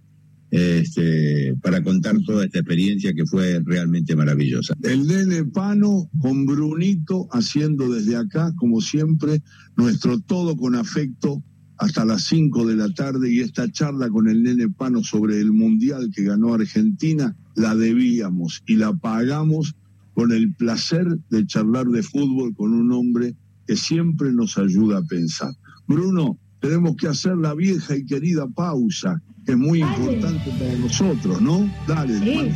Este, 0.51 1.53
para 1.61 1.83
contar 1.83 2.15
toda 2.25 2.45
esta 2.45 2.59
experiencia 2.59 3.13
que 3.13 3.25
fue 3.25 3.59
realmente 3.65 4.15
maravillosa. 4.15 4.73
El 4.83 5.05
nene 5.05 5.43
Pano 5.43 6.09
con 6.19 6.45
Brunito 6.45 7.27
haciendo 7.31 7.91
desde 7.91 8.15
acá, 8.15 8.53
como 8.55 8.79
siempre, 8.79 9.41
nuestro 9.75 10.21
todo 10.21 10.55
con 10.55 10.75
afecto 10.75 11.43
hasta 11.77 12.05
las 12.05 12.23
5 12.23 12.65
de 12.67 12.75
la 12.75 12.89
tarde 12.93 13.31
y 13.31 13.41
esta 13.41 13.71
charla 13.71 14.09
con 14.09 14.27
el 14.27 14.43
nene 14.43 14.69
Pano 14.69 15.03
sobre 15.03 15.39
el 15.39 15.51
Mundial 15.51 16.09
que 16.13 16.23
ganó 16.23 16.53
Argentina 16.53 17.35
la 17.55 17.75
debíamos 17.75 18.63
y 18.65 18.75
la 18.75 18.93
pagamos 18.93 19.75
con 20.13 20.31
el 20.31 20.53
placer 20.53 21.05
de 21.29 21.45
charlar 21.45 21.87
de 21.87 22.03
fútbol 22.03 22.55
con 22.55 22.73
un 22.73 22.91
hombre 22.91 23.35
que 23.67 23.75
siempre 23.75 24.31
nos 24.31 24.57
ayuda 24.57 24.99
a 24.99 25.03
pensar. 25.03 25.53
Bruno, 25.87 26.37
tenemos 26.59 26.95
que 26.95 27.07
hacer 27.07 27.35
la 27.37 27.53
vieja 27.53 27.95
y 27.95 28.05
querida 28.05 28.47
pausa, 28.47 29.21
que 29.45 29.51
es 29.51 29.57
muy 29.57 29.81
importante 29.81 30.51
para 30.57 30.75
nosotros, 30.79 31.41
¿no? 31.41 31.69
Dale, 31.87 32.19
sí, 32.19 32.51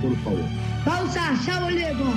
por 0.00 0.16
favor. 0.16 0.40
Pausa, 0.84 1.40
ya 1.46 1.64
volvemos. 1.64 2.13